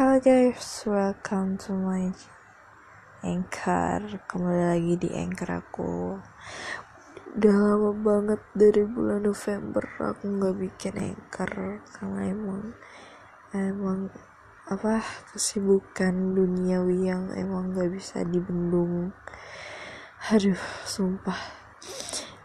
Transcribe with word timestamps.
Halo 0.00 0.16
guys, 0.16 0.88
welcome 0.88 1.60
to 1.60 1.76
my 1.76 2.08
anchor. 3.20 4.00
Kembali 4.24 4.64
lagi 4.72 4.94
di 4.96 5.12
anchor 5.12 5.60
aku. 5.60 6.16
Udah 7.36 7.56
lama 7.60 7.92
banget 7.92 8.40
dari 8.56 8.88
bulan 8.88 9.28
November 9.28 9.84
aku 10.00 10.24
nggak 10.24 10.56
bikin 10.56 10.96
anchor 10.96 11.84
karena 11.84 12.32
emang 12.32 12.72
emang 13.52 14.08
apa 14.72 15.04
kesibukan 15.36 16.32
duniawi 16.32 17.12
yang 17.12 17.28
emang 17.36 17.76
nggak 17.76 17.92
bisa 17.92 18.24
dibendung. 18.24 19.12
Aduh, 20.32 20.64
sumpah. 20.88 21.60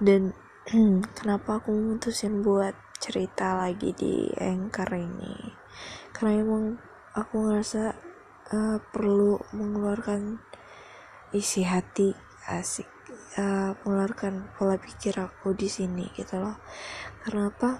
Dan 0.03 0.35
kenapa 1.15 1.63
aku 1.63 1.71
mutusin 1.71 2.43
buat 2.43 2.75
cerita 2.99 3.55
lagi 3.55 3.95
di 3.95 4.27
anchor 4.43 4.91
ini? 4.91 5.55
Karena 6.11 6.43
emang 6.43 6.94
aku 7.15 7.47
ngerasa 7.47 7.95
uh, 8.51 8.77
perlu 8.91 9.39
mengeluarkan 9.55 10.43
isi 11.31 11.63
hati 11.63 12.11
asik 12.51 12.87
uh, 13.39 13.71
mengeluarkan 13.83 14.51
pola 14.59 14.75
pikir 14.75 15.15
aku 15.17 15.55
di 15.55 15.71
sini 15.71 16.11
gitu 16.11 16.37
loh. 16.43 16.59
Karena 17.23 17.47
apa? 17.47 17.71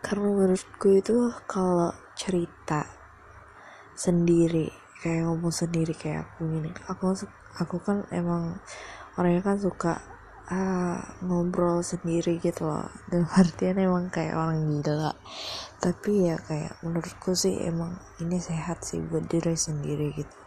Karena 0.00 0.28
menurutku 0.32 0.88
itu 0.96 1.30
kalau 1.44 1.92
cerita 2.16 3.02
sendiri 3.92 4.72
kayak 5.02 5.26
ngomong 5.28 5.50
sendiri 5.50 5.92
kayak 5.98 6.24
aku 6.24 6.46
gini 6.46 6.70
aku 6.86 7.10
aku 7.58 7.76
kan 7.82 8.06
emang 8.14 8.56
orangnya 9.18 9.42
kan 9.42 9.58
suka 9.58 9.98
uh, 10.52 11.00
ngobrol 11.24 11.80
sendiri 11.80 12.36
gitu 12.38 12.68
loh. 12.68 12.92
Dan 13.08 13.24
artian 13.40 13.80
emang 13.80 14.12
kayak 14.12 14.36
orang 14.36 14.84
gila. 14.84 15.16
Tapi 15.80 16.28
ya 16.30 16.36
kayak 16.38 16.78
menurutku 16.84 17.32
sih 17.32 17.56
emang 17.64 17.96
ini 18.20 18.38
sehat 18.38 18.84
sih 18.84 19.00
buat 19.00 19.26
diri 19.26 19.56
sendiri 19.56 20.12
gitu. 20.14 20.38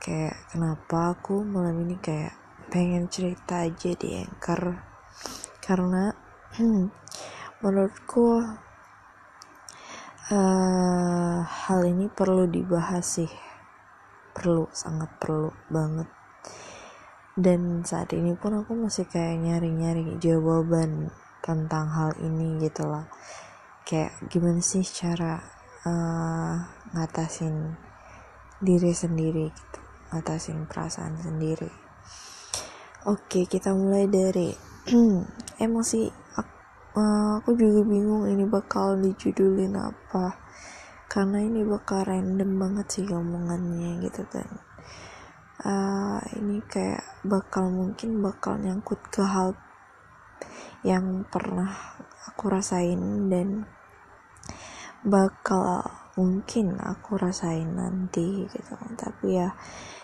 Kayak 0.00 0.40
kenapa 0.48 1.12
aku 1.12 1.44
malam 1.44 1.84
ini 1.84 2.00
kayak 2.00 2.32
pengen 2.72 3.12
cerita 3.12 3.68
aja 3.68 3.92
di 3.92 4.16
anchor? 4.16 4.80
Karena 5.60 6.10
menurutku 7.62 8.26
uh, 10.32 11.38
hal 11.44 11.80
ini 11.84 12.08
perlu 12.08 12.48
dibahas 12.48 13.20
sih. 13.20 13.30
Perlu 14.30 14.72
sangat 14.72 15.10
perlu 15.20 15.52
banget 15.68 16.19
dan 17.40 17.80
saat 17.88 18.12
ini 18.12 18.36
pun 18.36 18.52
aku 18.52 18.76
masih 18.76 19.08
kayak 19.08 19.40
nyari-nyari 19.40 20.20
jawaban 20.20 21.08
tentang 21.40 21.88
hal 21.88 22.12
ini 22.20 22.60
gitu 22.60 22.84
loh. 22.84 23.08
Kayak 23.88 24.12
gimana 24.28 24.60
sih 24.60 24.84
cara 24.84 25.40
uh, 25.88 26.54
ngatasin 26.92 27.80
diri 28.60 28.92
sendiri 28.92 29.48
gitu 29.48 29.80
ngatasin 30.12 30.68
perasaan 30.68 31.16
sendiri. 31.16 31.72
Oke 33.08 33.48
kita 33.48 33.72
mulai 33.72 34.04
dari 34.04 34.52
emosi. 35.64 36.12
Aku, 36.36 36.52
eh, 37.00 37.32
aku 37.40 37.50
juga 37.56 37.80
bingung 37.88 38.28
ini 38.28 38.44
bakal 38.44 39.00
dijudulin 39.00 39.80
apa. 39.80 40.36
Karena 41.08 41.40
ini 41.40 41.64
bakal 41.64 42.04
random 42.04 42.60
banget 42.60 42.86
sih 43.00 43.08
omongannya 43.08 44.04
gitu 44.04 44.22
kan 44.28 44.69
uh, 45.64 46.20
ini 46.36 46.60
kayak 46.66 47.04
bakal 47.24 47.68
mungkin 47.68 48.20
bakal 48.20 48.56
nyangkut 48.60 49.00
ke 49.08 49.24
hal 49.24 49.56
yang 50.86 51.28
pernah 51.28 52.00
aku 52.28 52.48
rasain 52.48 53.28
dan 53.28 53.68
bakal 55.04 55.84
mungkin 56.16 56.76
aku 56.76 57.16
rasain 57.16 57.72
nanti 57.76 58.44
gitu 58.48 58.76
tapi 58.96 59.40
ya 59.40 59.56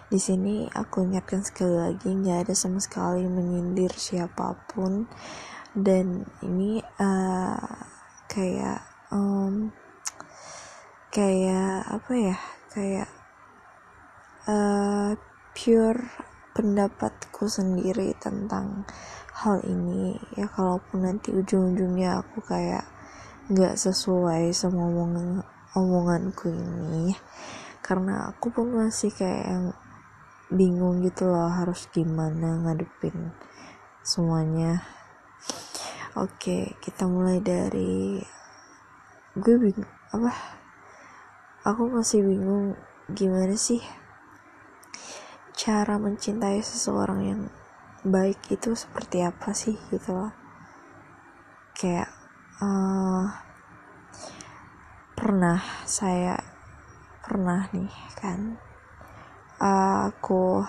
di 0.06 0.22
sini 0.22 0.70
aku 0.70 1.02
ingatkan 1.02 1.42
sekali 1.42 1.74
lagi 1.74 2.06
nggak 2.06 2.46
ada 2.46 2.54
sama 2.54 2.78
sekali 2.78 3.26
menyindir 3.26 3.90
siapa 3.90 4.54
pun. 4.70 5.10
Dan 5.74 6.22
ini 6.46 6.78
uh, 6.78 7.58
kayak 8.30 8.86
um, 9.10 9.74
kayak 11.10 11.82
apa 11.90 12.12
ya 12.14 12.36
kayak 12.70 13.08
uh, 14.46 15.18
pure 15.56 16.04
pendapatku 16.52 17.48
sendiri 17.48 18.12
tentang 18.20 18.84
hal 19.40 19.64
ini. 19.64 20.20
Ya 20.36 20.52
kalaupun 20.52 21.08
nanti 21.08 21.32
ujung-ujungnya 21.32 22.20
aku 22.20 22.44
kayak 22.44 22.84
nggak 23.48 23.80
sesuai 23.80 24.52
sama 24.52 24.84
omongan 24.84 25.40
omonganku 25.72 26.52
ini 26.52 27.16
karena 27.80 28.28
aku 28.34 28.52
pun 28.52 28.74
masih 28.74 29.14
kayak 29.14 29.44
yang 29.46 29.66
bingung 30.52 31.00
gitu 31.00 31.30
loh 31.30 31.48
harus 31.48 31.88
gimana 31.88 32.60
ngadepin 32.60 33.32
semuanya. 34.04 34.84
Oke 36.16 36.76
kita 36.84 37.08
mulai 37.08 37.40
dari 37.40 38.20
gue 39.36 39.56
bingung 39.56 39.88
apa? 40.12 40.32
Aku 41.64 41.88
masih 41.88 42.24
bingung 42.24 42.76
gimana 43.12 43.54
sih 43.54 43.80
cara 45.56 45.96
mencintai 45.96 46.60
seseorang 46.60 47.20
yang 47.24 47.42
baik 48.04 48.36
itu 48.52 48.76
seperti 48.76 49.24
apa 49.24 49.56
sih 49.56 49.72
gitu 49.88 50.12
loh. 50.12 50.32
Kayak 51.72 52.12
uh, 52.60 53.24
pernah 55.16 55.64
saya 55.88 56.36
pernah 57.24 57.66
nih 57.72 57.88
kan 58.20 58.60
uh, 59.64 60.12
aku 60.12 60.60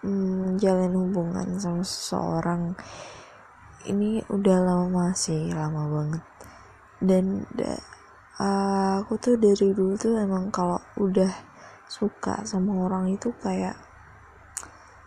menjalin 0.00 0.96
mm, 0.96 1.00
hubungan 1.04 1.48
sama 1.60 1.84
seseorang 1.84 2.72
ini 3.84 4.24
udah 4.32 4.58
lama 4.64 5.12
sih 5.12 5.52
lama 5.52 5.84
banget. 5.92 6.24
Dan 7.04 7.44
uh, 8.40 9.04
aku 9.04 9.20
tuh 9.20 9.36
dari 9.36 9.76
dulu 9.76 9.92
tuh 10.00 10.16
emang 10.16 10.48
kalau 10.48 10.80
udah 10.96 11.55
suka 11.86 12.42
sama 12.42 12.86
orang 12.86 13.14
itu 13.14 13.30
kayak 13.38 13.78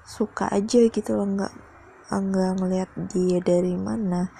suka 0.07 0.50
aja 0.50 0.90
gitu 0.90 1.12
loh 1.13 1.28
nggak 1.28 1.53
nggak 2.09 2.51
ngeliat 2.57 2.90
dia 3.13 3.38
dari 3.44 3.78
mana. 3.78 4.34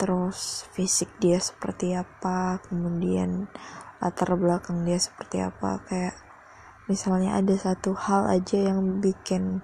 Terus 0.00 0.64
fisik 0.72 1.12
dia 1.20 1.36
seperti 1.36 1.92
apa 1.92 2.60
kemudian 2.64 3.48
latar 4.00 4.32
belakang 4.40 4.88
dia 4.88 4.96
seperti 4.96 5.44
apa. 5.44 5.84
Kayak 5.84 6.16
misalnya 6.88 7.36
ada 7.36 7.52
satu 7.60 7.92
hal 7.92 8.30
aja 8.32 8.72
yang 8.72 9.04
bikin 9.04 9.60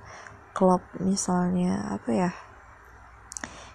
klop 0.53 0.85
misalnya 1.01 1.97
apa 1.97 2.11
ya? 2.13 2.31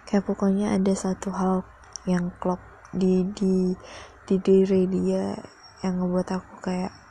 Kayak 0.06 0.30
pokoknya 0.30 0.78
ada 0.78 0.94
satu 0.94 1.34
hal 1.34 1.66
yang 2.06 2.30
klop 2.38 2.62
di 2.94 3.26
di 3.34 3.74
di 4.24 4.36
diri 4.38 4.86
dia 4.86 5.34
yang 5.82 5.98
ngebuat 5.98 6.28
aku 6.38 6.54
kayak 6.62 7.07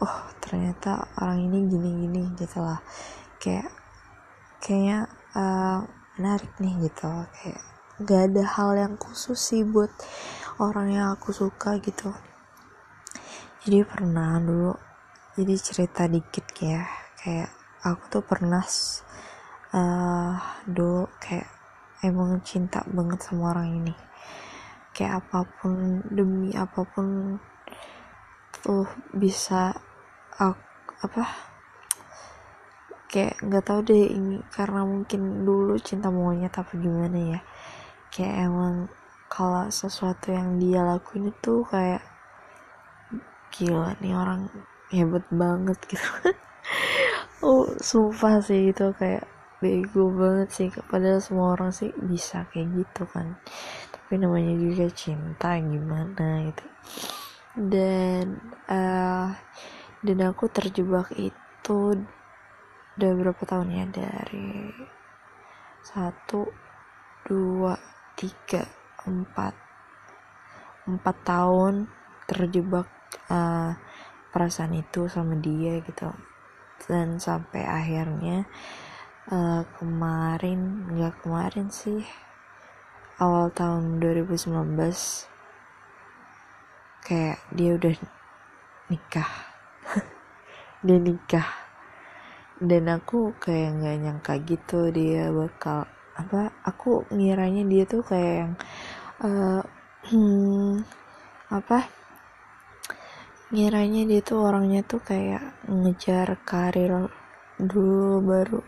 oh 0.00 0.16
ternyata 0.40 1.04
orang 1.20 1.44
ini 1.44 1.68
gini 1.68 1.90
gini 2.04 2.22
gitu 2.40 2.58
lah. 2.64 2.80
Kayak 3.36 3.68
kayaknya 4.60 5.08
uh, 5.36 5.84
menarik 6.16 6.52
nih 6.60 6.88
gitu. 6.88 7.08
Kayak 7.36 7.60
gak 8.00 8.20
ada 8.32 8.44
hal 8.56 8.70
yang 8.76 8.94
khusus 8.96 9.36
sih 9.36 9.62
buat 9.64 9.92
orang 10.56 10.88
yang 10.92 11.06
aku 11.12 11.32
suka 11.36 11.76
gitu. 11.84 12.12
Jadi 13.60 13.84
pernah 13.84 14.40
dulu 14.40 14.72
jadi 15.36 15.54
cerita 15.60 16.08
dikit 16.08 16.48
ya. 16.60 16.84
Kayak 17.20 17.52
aku 17.84 18.02
tuh 18.08 18.24
pernah 18.24 18.64
uh, 19.76 20.34
dulu 20.64 21.08
kayak 21.20 21.48
emang 22.00 22.40
cinta 22.40 22.80
banget 22.88 23.20
sama 23.20 23.52
orang 23.52 23.84
ini. 23.84 23.94
Kayak 24.96 25.24
apa 25.24 25.44
pun 25.60 26.00
demi 26.08 26.56
apa 26.56 26.84
pun 26.88 27.36
tuh 28.60 28.84
bisa 29.12 29.72
aku, 30.40 30.56
apa? 31.04 31.24
Kayak 33.10 33.36
nggak 33.44 33.64
tahu 33.66 33.80
deh 33.84 34.06
ini 34.08 34.40
karena 34.48 34.80
mungkin 34.88 35.44
dulu 35.44 35.76
cinta 35.82 36.08
monyet 36.08 36.54
apa 36.56 36.72
gimana 36.80 37.18
ya. 37.36 37.40
Kayak 38.08 38.34
emang 38.48 38.74
kalau 39.28 39.68
sesuatu 39.68 40.32
yang 40.32 40.56
dia 40.56 40.80
lakuin 40.82 41.28
itu 41.28 41.62
kayak 41.68 42.02
gila 43.52 43.92
nih 44.00 44.14
orang 44.16 44.48
hebat 44.88 45.24
banget 45.28 45.78
gitu. 45.86 46.08
Oh 47.40 47.64
sumpah 47.80 48.44
sih 48.44 48.68
itu 48.68 48.92
kayak 49.00 49.24
bego 49.64 50.12
banget 50.12 50.48
sih. 50.52 50.68
Padahal 50.68 51.24
semua 51.24 51.56
orang 51.56 51.72
sih 51.72 51.88
bisa 51.96 52.44
kayak 52.52 52.68
gitu 52.84 53.08
kan. 53.08 53.32
Tapi 53.88 54.20
namanya 54.20 54.52
juga 54.60 54.84
cinta 54.92 55.56
gimana 55.56 56.52
gitu. 56.52 56.64
Dan 57.56 58.44
uh, 58.68 59.32
dan 60.00 60.18
aku 60.24 60.48
terjebak 60.48 61.12
itu 61.16 61.78
udah 62.96 63.12
berapa 63.16 63.42
tahun 63.44 63.68
ya? 63.68 63.84
Dari 63.88 64.72
satu 65.84 66.48
dua 67.28 67.76
tiga 68.16 68.64
empat. 69.04 69.52
Empat 70.88 71.16
tahun 71.24 71.88
terjebak 72.24 72.88
uh, 73.28 73.76
perasaan 74.32 74.80
itu 74.80 75.04
sama 75.08 75.36
dia 75.36 75.84
gitu. 75.84 76.08
Dan 76.88 77.20
sampai 77.20 77.68
akhirnya 77.68 78.48
uh, 79.28 79.62
kemarin 79.76 80.88
nggak 80.88 81.20
kemarin 81.20 81.68
sih 81.68 82.00
awal 83.20 83.52
tahun 83.52 84.00
2019 84.00 84.48
kayak 87.04 87.36
dia 87.52 87.76
udah 87.76 87.94
nikah 88.88 89.49
dia 90.86 90.98
nikah. 90.98 91.48
Dan 92.60 92.92
aku 92.92 93.32
kayak 93.40 93.80
nggak 93.80 93.96
nyangka 94.04 94.34
gitu 94.44 94.92
dia 94.92 95.32
bakal 95.32 95.88
apa 96.12 96.52
aku 96.60 97.08
ngiranya 97.08 97.64
dia 97.64 97.88
tuh 97.88 98.04
kayak 98.04 98.34
yang 98.44 98.52
uh, 99.24 99.62
hmm, 100.12 100.84
apa 101.48 101.88
ngiranya 103.48 104.04
dia 104.04 104.20
tuh 104.20 104.44
orangnya 104.44 104.84
tuh 104.84 105.00
kayak 105.00 105.56
ngejar 105.64 106.36
karir 106.44 107.08
dulu 107.56 108.20
baru 108.20 108.60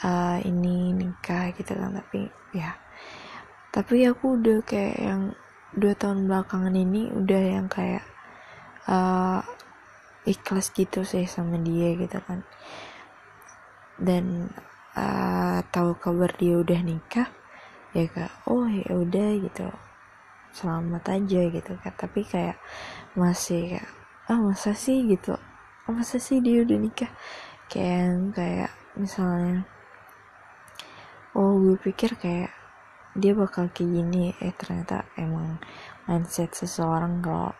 uh, 0.00 0.38
ini 0.40 0.96
nikah 0.96 1.52
gitu 1.52 1.76
kan. 1.76 2.00
Tapi 2.00 2.24
ya 2.56 2.72
tapi 3.70 4.02
aku 4.02 4.34
udah 4.34 4.58
kayak 4.66 4.98
yang 4.98 5.22
dua 5.78 5.94
tahun 5.94 6.26
belakangan 6.26 6.74
ini 6.74 7.06
udah 7.14 7.42
yang 7.54 7.70
kayak 7.70 8.02
uh, 8.90 9.38
ikhlas 10.28 10.72
gitu 10.76 11.04
sih 11.06 11.24
sama 11.24 11.56
dia 11.60 11.96
gitu 11.96 12.18
kan. 12.24 12.44
Dan 14.00 14.48
uh, 14.96 15.60
tahu 15.68 15.96
kabar 15.96 16.32
dia 16.36 16.56
udah 16.60 16.80
nikah 16.80 17.28
ya 17.90 18.06
kak 18.06 18.30
oh 18.46 18.66
ya 18.68 18.92
udah 18.92 19.30
gitu. 19.40 19.68
Selamat 20.52 21.04
aja 21.14 21.40
gitu 21.48 21.72
kan. 21.80 21.92
Tapi 21.94 22.20
kayak 22.26 22.58
masih 23.16 23.76
kayak 23.76 23.88
ah 24.30 24.38
masa 24.38 24.72
sih 24.76 25.06
gitu. 25.08 25.34
Ah, 25.86 25.92
masa 25.92 26.22
sih 26.22 26.38
dia 26.38 26.62
udah 26.62 26.78
nikah? 26.78 27.10
Kayak 27.70 28.34
kayak 28.36 28.72
misalnya 28.98 29.64
oh 31.34 31.54
gue 31.58 31.78
pikir 31.78 32.18
kayak 32.18 32.52
dia 33.16 33.32
bakal 33.34 33.70
kayak 33.70 33.90
gini. 33.90 34.34
Eh 34.38 34.54
ternyata 34.54 35.06
emang 35.18 35.58
mindset 36.06 36.54
seseorang 36.54 37.22
kalau 37.22 37.54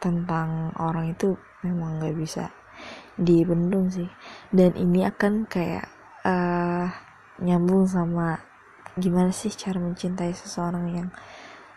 tentang 0.00 0.72
orang 0.80 1.12
itu 1.12 1.36
memang 1.64 2.00
nggak 2.00 2.16
bisa 2.16 2.52
dibendung 3.16 3.92
sih. 3.92 4.08
Dan 4.48 4.76
ini 4.76 5.04
akan 5.04 5.44
kayak 5.44 5.86
uh, 6.24 6.88
nyambung 7.40 7.88
sama 7.88 8.40
gimana 8.96 9.32
sih 9.32 9.52
cara 9.52 9.80
mencintai 9.80 10.32
seseorang 10.34 10.86
yang 10.92 11.08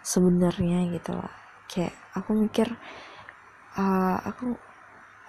sebenarnya 0.04 0.92
gitu 0.92 1.16
loh. 1.16 1.32
Kayak 1.68 1.96
aku 2.16 2.32
mikir 2.36 2.68
uh, 3.80 4.18
aku 4.24 4.56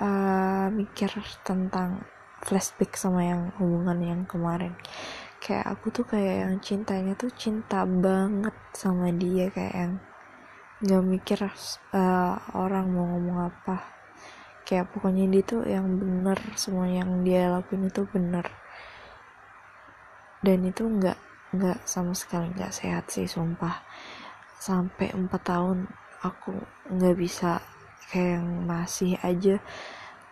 uh, 0.02 0.66
mikir 0.74 1.10
tentang 1.46 2.02
flashback 2.44 2.98
sama 2.98 3.24
yang 3.24 3.42
hubungan 3.58 3.98
yang 4.02 4.22
kemarin. 4.26 4.74
Kayak 5.38 5.76
aku 5.76 5.92
tuh 5.92 6.06
kayak 6.08 6.34
yang 6.48 6.54
cintanya 6.64 7.12
tuh 7.14 7.30
cinta 7.36 7.84
banget 7.84 8.56
sama 8.72 9.12
dia 9.12 9.52
kayak 9.52 9.74
yang 9.76 9.94
nggak 10.84 11.04
mikir 11.04 11.38
uh, 11.94 12.36
orang 12.52 12.92
mau 12.92 13.08
ngomong 13.08 13.48
apa 13.48 14.03
kayak 14.64 14.88
pokoknya 14.96 15.28
dia 15.28 15.42
tuh 15.44 15.62
yang 15.68 15.86
bener 16.00 16.40
semua 16.56 16.88
yang 16.88 17.20
dia 17.20 17.52
lakuin 17.52 17.88
itu 17.88 18.08
bener. 18.08 18.48
Dan 20.40 20.64
itu 20.64 20.84
nggak 20.88 21.18
nggak 21.54 21.78
sama 21.86 22.16
sekali 22.16 22.50
nggak 22.56 22.72
sehat 22.72 23.08
sih 23.12 23.28
sumpah. 23.28 23.84
Sampai 24.58 25.12
empat 25.12 25.42
tahun 25.44 25.88
aku 26.24 26.56
nggak 26.88 27.16
bisa 27.20 27.60
kayak 28.08 28.40
yang 28.40 28.48
masih 28.64 29.20
aja. 29.20 29.60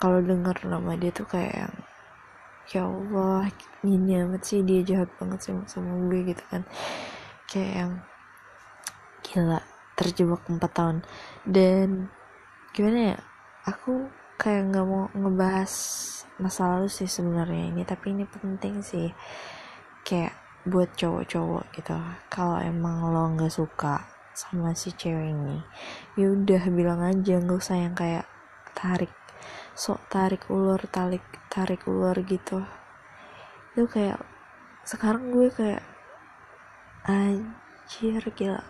Kalau 0.00 0.19
denger 0.19 0.67
nama 0.67 0.96
dia 0.96 1.12
tuh 1.14 1.29
kayak 1.29 1.55
yang 1.55 1.75
ya 2.73 2.88
Allah 2.88 3.52
ini 3.84 4.17
amat 4.25 4.43
sih 4.49 4.64
dia 4.64 4.81
jahat 4.81 5.12
banget 5.20 5.44
sama, 5.44 5.62
sama 5.69 5.93
gue 6.08 6.20
gitu 6.32 6.43
kan. 6.49 6.62
Kayak 7.46 7.73
yang 7.76 7.93
gila 9.23 9.61
terjebak 9.94 10.43
4 10.49 10.58
tahun. 10.73 10.96
Dan 11.44 12.08
gimana 12.73 12.99
ya 13.14 13.19
aku 13.69 14.22
kayak 14.43 14.75
nggak 14.75 14.87
mau 14.91 15.06
ngebahas 15.15 15.73
masa 16.43 16.75
lalu 16.75 16.91
sih 16.91 17.06
sebenarnya 17.06 17.71
ini 17.71 17.87
tapi 17.87 18.11
ini 18.11 18.27
penting 18.27 18.83
sih. 18.83 19.15
Kayak 20.03 20.35
buat 20.67 20.91
cowok-cowok 20.99 21.65
gitu. 21.79 21.94
Kalau 22.27 22.59
emang 22.59 23.15
lo 23.15 23.31
nggak 23.39 23.55
suka 23.55 24.03
sama 24.33 24.73
si 24.73 24.91
cewek 24.97 25.29
ini 25.29 25.61
ya 26.17 26.33
udah 26.33 26.62
bilang 26.73 27.05
aja 27.05 27.37
nggak 27.37 27.61
usah 27.61 27.77
yang 27.77 27.93
kayak 27.93 28.25
tarik 28.73 29.12
sok 29.77 30.00
tarik 30.09 30.49
ulur 30.49 30.81
tarik 30.91 31.23
tarik 31.53 31.85
ulur 31.87 32.17
gitu. 32.27 32.65
Itu 33.77 33.87
kayak 33.87 34.19
sekarang 34.83 35.31
gue 35.31 35.53
kayak 35.53 35.85
anjir 37.06 38.25
gila. 38.35 38.65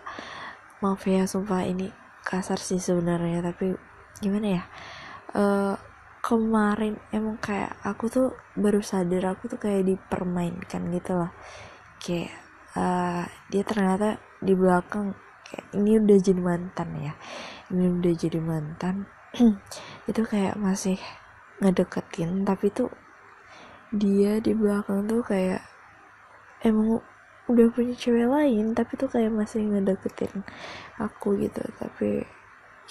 Maaf 0.83 1.07
ya 1.07 1.23
sumpah 1.23 1.63
ini 1.63 1.89
kasar 2.27 2.59
sih 2.59 2.79
sebenarnya 2.79 3.39
tapi 3.43 3.75
gimana 4.19 4.59
ya 4.59 4.63
uh, 5.31 5.75
kemarin 6.23 6.99
emang 7.11 7.39
kayak 7.39 7.75
aku 7.83 8.07
tuh 8.07 8.27
baru 8.55 8.79
sadar 8.79 9.35
aku 9.35 9.51
tuh 9.51 9.59
kayak 9.59 9.87
dipermainkan 9.87 10.91
gitu 10.91 11.19
loh. 11.19 11.31
Kayak 11.99 12.35
uh, 12.75 13.23
dia 13.47 13.63
ternyata 13.63 14.19
di 14.43 14.53
belakang 14.55 15.15
kayak 15.47 15.65
ini 15.75 15.99
udah 15.99 16.17
jadi 16.19 16.41
mantan 16.41 16.89
ya 16.99 17.13
ini 17.73 17.85
udah 17.89 18.13
jadi 18.13 18.39
mantan. 18.39 18.95
Itu 20.09 20.21
kayak 20.29 20.55
masih 20.61 21.01
ngedeketin 21.61 22.43
tapi 22.43 22.69
tuh 22.69 22.91
dia 23.93 24.41
di 24.41 24.57
belakang 24.57 25.05
tuh 25.05 25.21
kayak 25.21 25.61
emang 26.65 27.01
udah 27.51 27.67
punya 27.75 27.93
cewek 27.93 28.25
lain 28.25 28.71
tapi 28.71 28.95
tuh 28.95 29.09
kayak 29.11 29.33
masih 29.33 29.65
ngedeketin 29.65 30.45
aku 31.01 31.35
gitu. 31.41 31.61
Tapi 31.81 32.23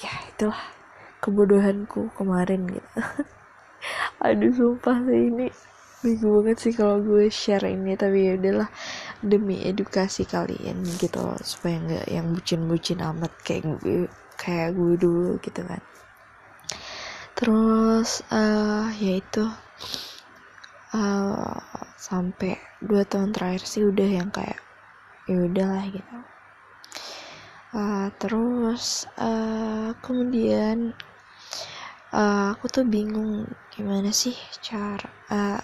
ya 0.03 0.13
itulah 0.29 0.63
kebodohanku 1.23 2.11
kemarin 2.19 2.67
gitu. 2.67 2.91
Aduh 4.27 4.51
sumpah 4.51 4.99
sih 5.07 5.31
ini 5.31 5.47
bingung 6.03 6.43
banget 6.43 6.59
sih 6.59 6.75
kalau 6.75 6.99
gue 6.99 7.31
share 7.31 7.63
ini 7.71 7.95
tapi 7.95 8.27
ya 8.27 8.35
udahlah 8.35 8.67
demi 9.23 9.63
edukasi 9.63 10.27
kalian 10.27 10.83
gitu 10.99 11.23
supaya 11.47 11.79
nggak 11.79 12.07
yang 12.11 12.27
bucin-bucin 12.35 12.99
amat 13.07 13.31
kayak 13.47 13.79
gue 13.79 14.11
kayak 14.35 14.75
gue 14.75 14.99
dulu 14.99 15.39
gitu 15.39 15.63
kan. 15.63 15.79
Terus 17.39 18.27
uh, 18.35 18.91
yaitu 18.99 19.47
uh, 20.91 21.59
sampai 21.95 22.59
dua 22.83 23.07
tahun 23.07 23.31
terakhir 23.31 23.63
sih 23.63 23.87
udah 23.87 24.09
yang 24.11 24.31
kayak 24.35 24.59
ya 25.31 25.39
udahlah 25.39 25.87
gitu. 25.87 26.17
Uh, 27.73 28.11
terus 28.19 29.07
uh, 29.17 29.95
kemudian 30.03 30.93
uh, 32.13 32.53
aku 32.55 32.69
tuh 32.69 32.85
bingung 32.85 33.49
gimana 33.73 34.13
sih 34.13 34.37
cara 34.61 35.09
uh, 35.33 35.61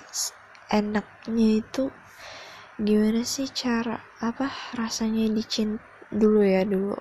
enaknya 0.73 1.61
itu 1.61 1.93
gimana 2.81 3.23
sih 3.27 3.49
cara 3.53 3.99
apa 4.23 4.49
rasanya 4.79 5.29
dicint 5.33 5.81
dulu 6.09 6.41
ya 6.43 6.65
dulu. 6.65 6.97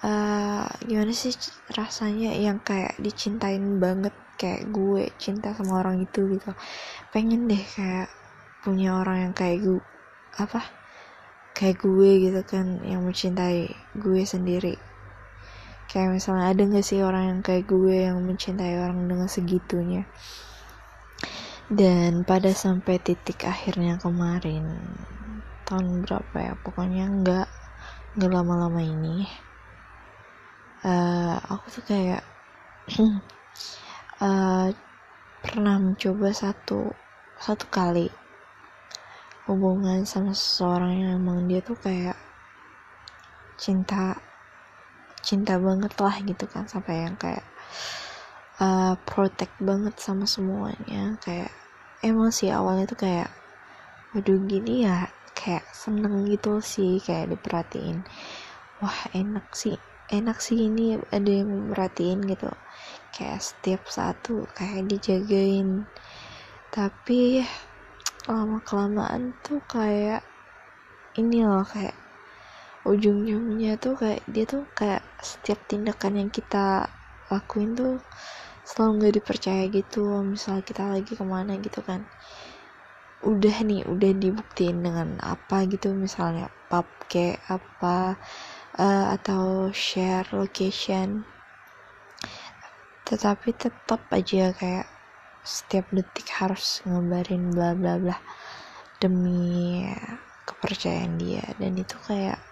Uh, 0.00 0.64
gimana 0.88 1.12
sih 1.12 1.36
rasanya 1.76 2.32
yang 2.32 2.56
kayak 2.64 2.96
dicintain 2.96 3.76
banget 3.76 4.16
kayak 4.40 4.72
gue 4.72 5.12
cinta 5.20 5.52
sama 5.52 5.84
orang 5.84 6.00
itu 6.00 6.24
gitu. 6.32 6.56
Pengen 7.12 7.50
deh 7.50 7.60
kayak 7.60 8.08
punya 8.64 8.96
orang 8.96 9.28
yang 9.28 9.34
kayak 9.36 9.60
gue 9.60 9.82
apa 10.40 10.64
kayak 11.52 11.82
gue 11.82 12.10
gitu 12.30 12.40
kan 12.46 12.80
yang 12.86 13.04
mencintai 13.04 13.68
gue 13.98 14.22
sendiri 14.24 14.78
kayak 15.90 16.14
misalnya 16.14 16.54
ada 16.54 16.62
gak 16.70 16.86
sih 16.86 17.02
orang 17.02 17.24
yang 17.34 17.40
kayak 17.42 17.66
gue 17.66 18.06
yang 18.06 18.22
mencintai 18.22 18.78
orang 18.78 19.10
dengan 19.10 19.26
segitunya? 19.26 20.06
Dan 21.70 22.22
pada 22.22 22.50
sampai 22.54 23.02
titik 23.02 23.46
akhirnya 23.46 23.98
kemarin 23.98 24.78
tahun 25.66 26.06
berapa 26.06 26.36
ya? 26.38 26.54
Pokoknya 26.62 27.04
nggak 27.10 27.48
nggak 28.18 28.30
lama-lama 28.30 28.82
ini 28.82 29.26
uh, 30.84 31.36
aku 31.48 31.66
tuh 31.80 31.84
kayak 31.84 32.22
uh, 34.20 34.68
pernah 35.44 35.76
mencoba 35.80 36.32
satu 36.32 36.92
satu 37.40 37.64
kali 37.72 38.08
hubungan 39.48 40.04
sama 40.04 40.36
seseorang 40.36 41.00
yang 41.00 41.12
emang 41.24 41.48
dia 41.48 41.64
tuh 41.64 41.76
kayak 41.80 42.16
cinta 43.56 44.16
cinta 45.20 45.56
banget 45.60 45.92
lah 46.00 46.16
gitu 46.24 46.44
kan 46.48 46.64
sampai 46.66 47.06
yang 47.08 47.16
kayak 47.16 47.44
uh, 48.60 48.94
protect 49.08 49.54
banget 49.60 49.96
sama 50.00 50.24
semuanya. 50.24 51.16
Kayak 51.20 51.52
emang 52.04 52.30
sih 52.32 52.52
awalnya 52.52 52.88
tuh 52.88 53.00
kayak 53.04 53.30
waduh 54.12 54.40
gini 54.44 54.84
ya 54.88 55.06
kayak 55.36 55.64
seneng 55.72 56.26
gitu 56.28 56.60
sih 56.60 57.00
kayak 57.00 57.32
diperhatiin. 57.32 58.04
Wah 58.80 59.00
enak 59.12 59.52
sih 59.52 59.76
enak 60.10 60.42
sih 60.42 60.66
ini 60.66 60.98
ada 60.98 61.30
yang 61.30 61.70
merhatiin 61.70 62.26
gitu. 62.26 62.50
Kayak 63.14 63.40
setiap 63.40 63.82
satu 63.86 64.44
kayak 64.52 64.90
dijagain. 64.90 65.86
Tapi 66.70 67.42
lama 68.26 68.58
kelamaan 68.62 69.34
tuh 69.42 69.62
kayak 69.66 70.22
ini 71.18 71.42
loh 71.42 71.66
kayak 71.66 71.94
ujung-ujungnya 72.88 73.76
tuh 73.76 73.92
kayak 73.96 74.22
dia 74.24 74.44
tuh 74.48 74.64
kayak 74.72 75.04
setiap 75.20 75.60
tindakan 75.68 76.16
yang 76.16 76.30
kita 76.32 76.88
lakuin 77.28 77.76
tuh 77.76 78.00
selalu 78.64 78.90
nggak 78.96 79.14
dipercaya 79.20 79.64
gitu 79.68 80.24
misal 80.24 80.64
kita 80.64 80.88
lagi 80.88 81.12
ke 81.12 81.24
mana 81.24 81.60
gitu 81.60 81.84
kan. 81.84 82.08
Udah 83.20 83.56
nih 83.60 83.84
udah 83.84 84.12
dibuktiin 84.16 84.80
dengan 84.80 85.20
apa 85.20 85.68
gitu 85.68 85.92
misalnya 85.92 86.48
pub 86.72 86.88
kayak 87.10 87.44
apa 87.52 88.16
uh, 88.80 89.06
atau 89.12 89.68
share 89.76 90.24
location. 90.32 91.28
Tetapi 93.04 93.48
tetap 93.58 94.06
aja 94.08 94.54
kayak 94.56 94.88
setiap 95.44 95.88
detik 95.92 96.28
harus 96.32 96.80
ngabarin 96.88 97.52
bla 97.52 97.76
bla 97.76 98.00
bla 98.00 98.16
demi 99.02 99.84
kepercayaan 100.48 101.20
dia. 101.20 101.44
Dan 101.60 101.76
itu 101.76 101.98
kayak 102.06 102.49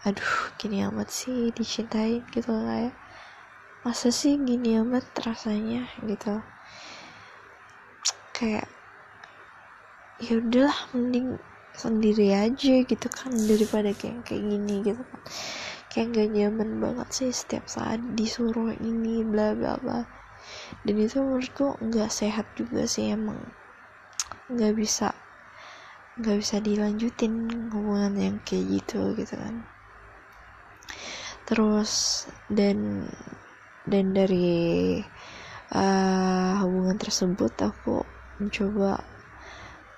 aduh 0.00 0.56
gini 0.56 0.80
amat 0.88 1.12
sih 1.12 1.52
dicintain 1.52 2.24
gitu 2.32 2.48
kayak 2.48 2.96
masa 3.84 4.08
sih 4.08 4.40
gini 4.40 4.80
amat 4.80 5.04
rasanya 5.20 5.92
gitu. 6.00 6.40
Kayak 8.32 8.72
ya 10.16 10.40
udahlah 10.40 10.80
mending 10.96 11.36
sendiri 11.76 12.32
aja 12.32 12.80
gitu 12.84 13.08
kan 13.12 13.32
daripada 13.44 13.92
kayak 13.92 14.24
kayak 14.24 14.44
gini 14.48 14.74
gitu 14.88 15.02
kan. 15.04 15.20
Kayak 15.92 16.06
gak 16.16 16.28
nyaman 16.32 16.70
banget 16.80 17.08
sih 17.12 17.30
setiap 17.36 17.68
saat 17.68 18.00
disuruh 18.00 18.72
ini 18.80 19.20
bla 19.20 19.52
bla 19.52 19.76
bla. 19.76 20.00
Dan 20.80 20.96
itu 20.96 21.20
menurutku 21.20 21.76
nggak 21.76 22.08
sehat 22.08 22.46
juga 22.56 22.88
sih 22.88 23.12
emang 23.12 23.52
nggak 24.48 24.72
bisa 24.80 25.12
nggak 26.16 26.36
bisa 26.40 26.56
dilanjutin 26.60 27.48
hubungan 27.68 28.12
yang 28.16 28.36
kayak 28.40 28.80
gitu 28.80 29.12
gitu 29.16 29.36
kan 29.36 29.60
terus 31.50 32.24
dan 32.46 33.10
dan 33.82 34.14
dari 34.14 35.02
uh, 35.74 36.62
hubungan 36.62 36.94
tersebut 36.94 37.50
aku 37.58 38.06
mencoba 38.38 39.02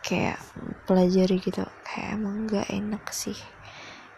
kayak 0.01 0.41
pelajari 0.89 1.37
gitu. 1.45 1.61
Kayak 1.85 2.09
emang 2.17 2.49
nggak 2.49 2.69
enak 2.73 3.05
sih. 3.13 3.37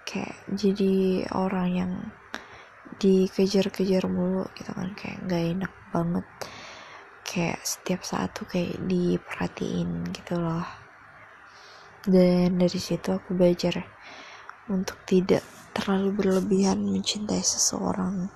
Kayak 0.07 0.39
jadi 0.55 1.27
orang 1.35 1.69
yang 1.75 1.93
dikejar-kejar 3.03 4.07
mulu 4.07 4.47
gitu 4.55 4.71
kan. 4.71 4.95
Kayak 4.95 5.19
nggak 5.27 5.45
enak 5.59 5.73
banget. 5.91 6.27
Kayak 7.27 7.61
setiap 7.67 8.01
saat 8.07 8.31
tuh 8.31 8.47
kayak 8.47 8.79
diperhatiin 8.87 10.07
gitu 10.15 10.39
loh. 10.39 10.65
Dan 12.07 12.63
dari 12.63 12.79
situ 12.79 13.11
aku 13.11 13.35
belajar 13.35 13.83
untuk 14.71 15.03
tidak 15.09 15.43
terlalu 15.75 16.15
berlebihan 16.15 16.81
mencintai 16.81 17.43
seseorang. 17.43 18.31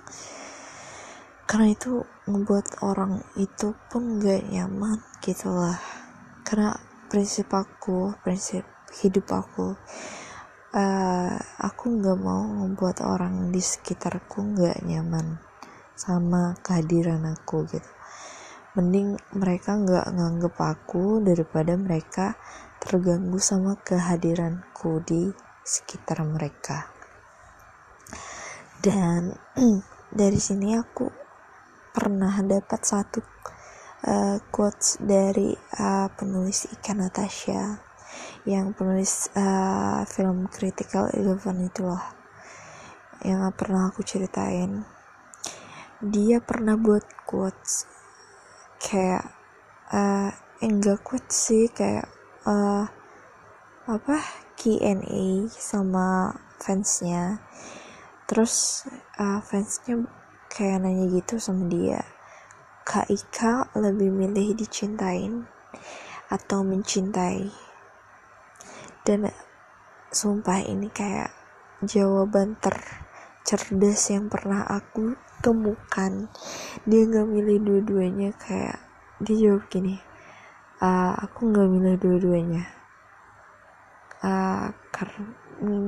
Karena 1.49 1.73
itu 1.73 2.05
membuat 2.29 2.83
orang 2.85 3.25
itu 3.41 3.73
pun 3.89 4.21
gak 4.21 4.45
nyaman 4.53 5.01
gitu 5.25 5.49
lah 5.49 5.81
karena 6.49 6.73
prinsip 7.13 7.53
aku 7.53 8.17
prinsip 8.25 8.65
hidup 9.05 9.29
aku 9.29 9.77
uh, 10.73 11.37
aku 11.61 11.85
nggak 11.93 12.17
mau 12.17 12.41
membuat 12.49 13.05
orang 13.05 13.53
di 13.53 13.61
sekitarku 13.61 14.57
nggak 14.57 14.81
nyaman 14.81 15.37
sama 15.93 16.57
kehadiran 16.65 17.21
aku 17.37 17.69
gitu. 17.69 17.91
Mending 18.81 19.21
mereka 19.37 19.77
nggak 19.77 20.09
nganggep 20.09 20.57
aku 20.57 21.21
daripada 21.21 21.77
mereka 21.77 22.41
terganggu 22.81 23.37
sama 23.37 23.77
kehadiranku 23.85 25.05
di 25.05 25.29
sekitar 25.69 26.25
mereka 26.25 26.98
dan 28.79 29.35
dari 30.21 30.39
sini 30.39 30.79
aku 30.79 31.11
pernah 31.91 32.31
dapat 32.47 32.81
satu 32.87 33.19
uh, 34.07 34.39
quotes 34.55 35.03
dari 35.03 35.51
uh, 35.83 36.07
penulis 36.15 36.71
Ika 36.71 36.95
Natasha 36.95 37.83
yang 38.47 38.71
penulis 38.73 39.35
uh, 39.35 40.07
film 40.07 40.47
Critical 40.47 41.11
Eleven 41.11 41.67
itu 41.67 41.83
loh 41.83 42.05
yang 43.27 43.43
pernah 43.51 43.91
aku 43.91 44.07
ceritain. 44.07 44.87
Dia 45.99 46.39
pernah 46.39 46.79
buat 46.79 47.03
quotes 47.27 47.83
kayak 48.79 49.27
uh, 49.91 50.31
enggak 50.63 51.03
quotes 51.03 51.35
sih 51.35 51.67
kayak 51.67 52.07
uh, 52.47 52.87
apa 53.91 54.17
Q&A 54.55 55.51
sama 55.51 56.31
fansnya 56.63 57.43
terus 58.29 58.85
uh, 59.17 59.41
fansnya 59.41 60.05
kayak 60.53 60.85
nanya 60.85 61.09
gitu 61.09 61.41
sama 61.41 61.65
dia 61.67 62.05
Kak 62.89 63.09
Ika 63.13 63.73
lebih 63.77 64.09
milih 64.09 64.57
dicintain 64.57 65.45
atau 66.33 66.65
mencintai? 66.65 67.53
Dan 69.05 69.29
sumpah 70.09 70.65
ini 70.65 70.89
kayak 70.89 71.29
jawaban 71.85 72.57
tercerdas 72.57 74.09
yang 74.09 74.33
pernah 74.33 74.65
aku 74.65 75.21
temukan. 75.45 76.33
Dia 76.89 77.03
nggak 77.05 77.29
milih 77.29 77.59
dua-duanya 77.61 78.33
kayak 78.41 78.81
dia 79.21 79.37
jawab 79.37 79.69
gini 79.69 80.01
uh, 80.83 81.13
aku 81.19 81.51
nggak 81.51 81.69
milih 81.69 81.97
dua-duanya. 82.01 82.65
Uh, 84.19 84.73
karena 84.91 85.29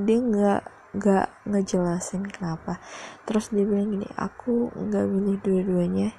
dia 0.07 0.19
nggak 0.21 0.61
nggak 0.91 1.47
ngejelasin 1.47 2.27
kenapa. 2.27 2.79
Terus 3.23 3.51
dia 3.51 3.63
bilang 3.63 3.91
gini 3.95 4.07
aku 4.19 4.71
nggak 4.75 5.05
milih 5.07 5.37
dua-duanya. 5.39 6.09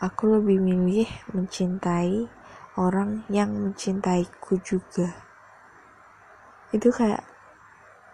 Aku 0.00 0.32
lebih 0.32 0.60
milih 0.60 1.08
mencintai 1.36 2.24
orang 2.80 3.28
yang 3.28 3.52
mencintaiku 3.52 4.56
juga. 4.64 5.12
Itu 6.72 6.88
kayak 6.88 7.20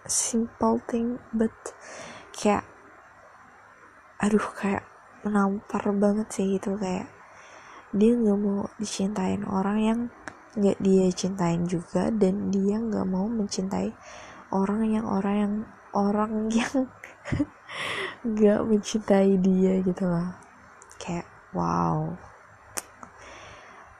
simple 0.07 0.83
thing 0.87 1.19
but 1.31 1.55
kayak 2.35 2.67
aduh 4.23 4.49
kayak 4.55 4.87
menampar 5.26 5.83
banget 5.95 6.26
sih 6.31 6.57
itu 6.57 6.79
kayak 6.79 7.11
dia 7.91 8.15
nggak 8.15 8.38
mau 8.38 8.67
dicintain 8.79 9.43
orang 9.47 9.79
yang 9.79 10.00
nggak 10.57 10.79
dia 10.81 11.07
cintain 11.12 11.69
juga 11.69 12.09
dan 12.09 12.49
dia 12.49 12.81
nggak 12.81 13.05
mau 13.05 13.29
mencintai 13.29 13.93
orang 14.56 14.88
yang 14.88 15.04
orang 15.04 15.36
yang 15.36 15.54
orang 15.92 16.32
yang 16.58 16.88
nggak 18.25 18.60
mencintai 18.64 19.36
dia 19.38 19.84
gitu 19.84 20.04
loh 20.08 20.32
kayak 20.96 21.28
wow. 21.52 22.16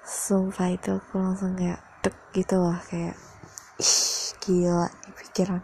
Sumpah 0.07 0.75
itu 0.75 0.97
aku 0.97 1.19
langsung 1.19 1.55
kayak 1.55 1.83
dek 2.03 2.17
gitu 2.35 2.59
loh 2.59 2.79
kayak 2.89 3.15
ih 3.79 3.95
gila 4.43 4.87
nih 4.87 5.13
pikiran 5.15 5.63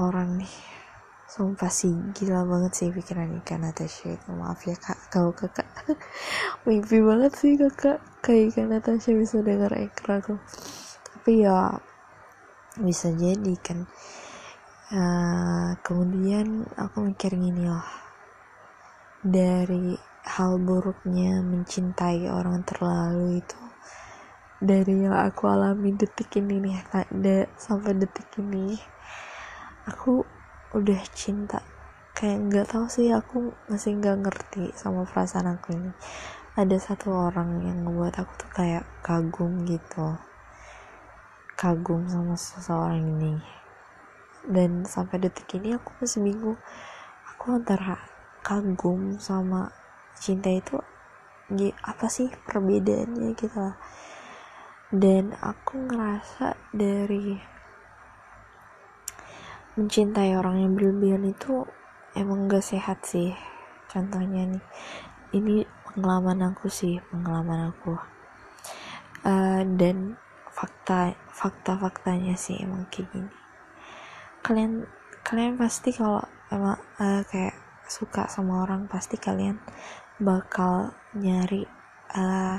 orang 0.00 0.40
nih. 0.40 0.54
Sumpah 1.28 1.68
sih 1.68 1.92
gila 2.16 2.44
banget 2.48 2.72
sih 2.72 2.88
pikiran 2.88 3.36
ikan 3.44 3.64
Natasha 3.64 4.16
itu. 4.16 4.28
Maaf 4.32 4.64
ya 4.64 4.76
kak 4.76 4.98
kalau 5.12 5.32
kakak 5.36 5.68
mimpi 6.64 6.98
banget 7.04 7.32
sih 7.36 7.56
kakak 7.56 8.00
kayak 8.24 8.52
ikan 8.52 8.72
Natasha 8.72 9.12
bisa 9.12 9.44
denger 9.44 9.72
ekor 9.76 10.08
aku. 10.20 10.34
Tapi 11.12 11.44
ya 11.44 11.76
bisa 12.76 13.08
jadi 13.14 13.54
kan. 13.64 13.88
Uh, 14.88 15.76
kemudian 15.80 16.68
aku 16.76 17.08
mikir 17.08 17.32
gini 17.32 17.64
loh. 17.64 17.88
Dari 19.24 19.96
hal 20.28 20.60
buruknya 20.60 21.40
mencintai 21.40 22.28
orang 22.28 22.60
terlalu 22.68 23.40
itu 23.40 23.58
dari 24.58 25.06
yang 25.06 25.14
aku 25.14 25.46
alami 25.46 25.94
detik 25.94 26.34
ini 26.42 26.58
nih 26.58 26.82
ada 26.90 27.46
sampai 27.54 27.94
detik 27.94 28.26
ini 28.42 28.74
aku 29.86 30.26
udah 30.74 31.00
cinta. 31.14 31.62
Kayak 32.10 32.38
nggak 32.50 32.66
tahu 32.74 32.90
sih 32.90 33.14
aku 33.14 33.54
masih 33.70 33.94
nggak 34.02 34.18
ngerti 34.26 34.74
sama 34.74 35.06
perasaan 35.06 35.54
aku 35.54 35.78
ini. 35.78 35.94
Ada 36.58 36.74
satu 36.90 37.14
orang 37.14 37.62
yang 37.62 37.86
ngebuat 37.86 38.18
aku 38.18 38.32
tuh 38.34 38.50
kayak 38.50 38.84
kagum 39.06 39.62
gitu 39.62 40.18
kagum 41.58 42.06
sama 42.06 42.38
seseorang 42.38 43.02
ini. 43.02 43.34
Dan 44.46 44.86
sampai 44.86 45.18
detik 45.18 45.50
ini 45.58 45.74
aku 45.74 45.90
masih 45.98 46.22
bingung. 46.22 46.58
Aku 47.34 47.58
antara 47.58 47.98
kagum 48.46 49.18
sama 49.18 49.74
cinta 50.14 50.54
itu 50.54 50.78
apa 51.82 52.06
sih 52.12 52.28
perbedaannya 52.46 53.32
gitu 53.34 53.72
dan 54.88 55.36
aku 55.44 55.84
ngerasa 55.84 56.56
dari 56.72 57.36
mencintai 59.76 60.32
orang 60.32 60.64
yang 60.64 60.72
berlebihan 60.72 61.28
itu 61.28 61.68
emang 62.16 62.48
gak 62.48 62.64
sehat 62.64 63.04
sih. 63.04 63.36
Contohnya 63.84 64.48
nih 64.48 64.64
ini 65.36 65.56
pengalaman 65.92 66.52
aku 66.52 66.72
sih 66.72 66.96
pengalaman 67.12 67.68
aku. 67.68 68.00
Uh, 69.28 69.60
dan 69.76 70.16
fakta 70.58 71.14
fakta 71.30 71.78
faktanya 71.78 72.34
sih 72.34 72.58
emang 72.58 72.90
kayak 72.90 73.06
gini. 73.14 73.30
Kalian 74.42 74.90
kalian 75.22 75.54
pasti 75.54 75.94
kalau 75.94 76.18
emang 76.50 76.82
uh, 76.98 77.22
kayak 77.30 77.54
suka 77.86 78.26
sama 78.26 78.66
orang 78.66 78.90
pasti 78.90 79.14
kalian 79.14 79.62
bakal 80.18 80.90
nyari 81.14 81.62
uh, 82.18 82.58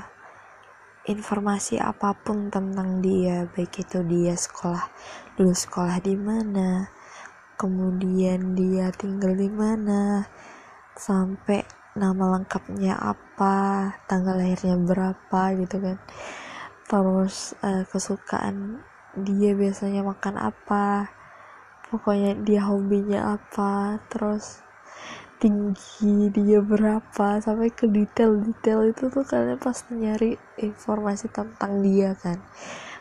informasi 1.11 1.75
apa 1.75 2.15
pun 2.15 2.47
tentang 2.47 3.03
dia. 3.03 3.43
Baik 3.51 3.83
itu 3.83 3.99
dia 4.07 4.31
sekolah 4.39 4.87
dulu 5.35 5.51
sekolah 5.51 5.99
di 5.99 6.15
mana 6.15 6.87
kemudian 7.59 8.55
dia 8.55 8.95
tinggal 8.95 9.35
di 9.35 9.51
mana 9.51 10.23
sampai 10.95 11.67
nama 11.99 12.39
lengkapnya 12.39 12.95
apa 12.95 13.91
tanggal 14.07 14.39
lahirnya 14.39 14.79
berapa 14.79 15.41
gitu 15.59 15.83
kan 15.83 15.97
terus 16.89 17.53
uh, 17.61 17.85
kesukaan 17.85 18.81
dia 19.13 19.53
biasanya 19.53 20.01
makan 20.01 20.41
apa 20.41 21.13
pokoknya 21.93 22.33
dia 22.41 22.65
hobinya 22.65 23.37
apa 23.37 24.01
terus 24.09 24.65
tinggi 25.39 26.33
dia 26.35 26.59
berapa 26.59 27.39
sampai 27.39 27.71
ke 27.71 27.87
detail-detail 27.87 28.91
itu 28.91 29.07
tuh 29.07 29.23
kalian 29.23 29.55
pasti 29.55 29.95
nyari 29.95 30.35
informasi 30.59 31.31
tentang 31.31 31.79
dia 31.79 32.11
kan. 32.19 32.43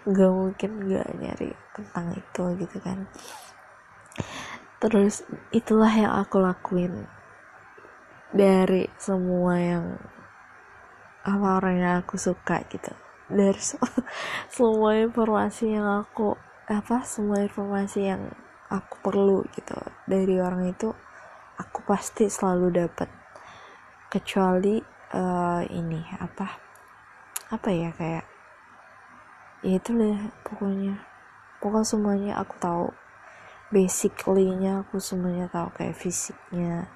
Gak 0.06 0.30
mungkin 0.30 0.70
gak 0.86 1.08
nyari 1.18 1.50
tentang 1.74 2.14
itu 2.14 2.42
gitu 2.62 2.76
kan. 2.78 3.10
Terus 4.78 5.26
itulah 5.50 5.90
yang 5.90 6.14
aku 6.14 6.38
lakuin 6.38 7.10
dari 8.30 8.86
semua 9.02 9.58
yang 9.58 9.98
apa 11.26 11.58
orang 11.58 11.76
yang 11.82 11.94
aku 12.06 12.14
suka 12.14 12.62
gitu 12.70 13.07
dari 13.28 13.60
semua 14.56 14.96
informasi 14.98 15.76
yang 15.76 16.04
aku 16.04 16.34
apa 16.68 17.04
semua 17.04 17.40
informasi 17.44 18.08
yang 18.08 18.28
aku 18.68 19.00
perlu 19.00 19.44
gitu 19.56 19.76
dari 20.04 20.36
orang 20.36 20.68
itu 20.68 20.92
aku 21.56 21.80
pasti 21.88 22.28
selalu 22.28 22.84
dapat 22.84 23.08
kecuali 24.12 24.80
uh, 25.12 25.62
ini 25.64 26.00
apa 26.20 26.48
apa 27.48 27.68
ya 27.72 27.88
kayak 27.96 28.24
ya 29.64 29.72
itu 29.80 29.90
lah 29.96 30.30
pokoknya. 30.44 30.94
Pokoknya 31.58 31.88
semuanya 31.88 32.32
aku 32.38 32.54
tahu. 32.62 32.86
Basically-nya 33.68 34.86
aku 34.86 34.96
semuanya 34.96 35.50
tahu 35.50 35.68
kayak 35.76 35.98
fisiknya 35.98 36.88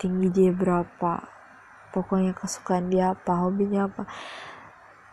tinggi 0.00 0.32
dia 0.32 0.50
berapa 0.50 1.28
pokoknya 1.92 2.34
kesukaan 2.34 2.90
dia 2.90 3.14
apa 3.14 3.46
hobinya 3.46 3.86
apa 3.86 4.08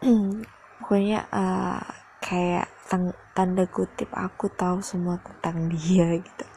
pokoknya 0.81 1.29
uh, 1.29 1.81
kayak 2.17 2.69
tanda 3.37 3.69
kutip 3.69 4.09
aku 4.17 4.49
tahu 4.49 4.81
semua 4.81 5.21
tentang 5.21 5.69
dia 5.73 6.17
gitu. 6.17 6.47